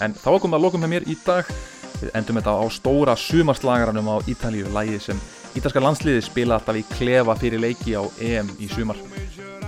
En 0.04 0.12
þá 0.12 0.34
komum 0.34 0.58
við 0.58 0.60
að 0.60 0.67
lokum 0.67 0.84
með 0.84 0.93
mér 0.97 1.08
í 1.08 1.15
dag. 1.23 1.56
Við 2.01 2.12
endum 2.17 2.39
þetta 2.39 2.55
á 2.60 2.65
stóra 2.73 3.15
sumarslagaranum 3.19 4.10
á 4.12 4.15
Ítalíu, 4.29 4.67
lægi 4.75 4.99
sem 5.08 5.21
ítalska 5.55 5.84
landsliði 5.84 6.23
spila 6.25 6.60
alltaf 6.60 6.79
í 6.79 6.84
klefa 6.95 7.36
fyrir 7.39 7.63
leiki 7.63 7.95
á 7.95 8.03
EM 8.19 8.51
í 8.60 8.69
sumar. 8.71 8.99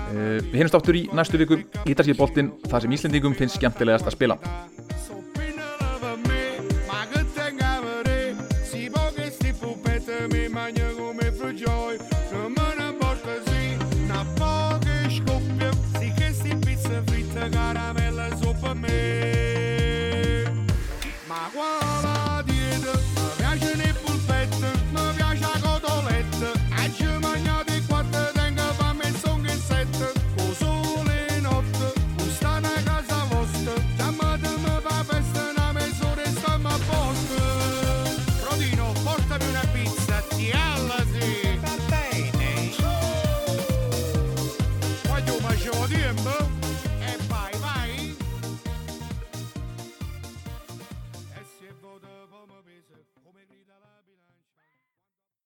Uh, 0.08 0.40
við 0.52 0.62
heimst 0.62 0.76
áttur 0.78 1.00
í 1.00 1.08
næstu 1.16 1.40
viku 1.40 1.62
Ítalski 1.88 2.16
boltinn, 2.18 2.54
þar 2.68 2.86
sem 2.86 2.98
Íslendingum 2.98 3.36
finnst 3.38 3.60
skemmtilegast 3.60 4.08
að 4.08 4.18
spila. 4.18 4.40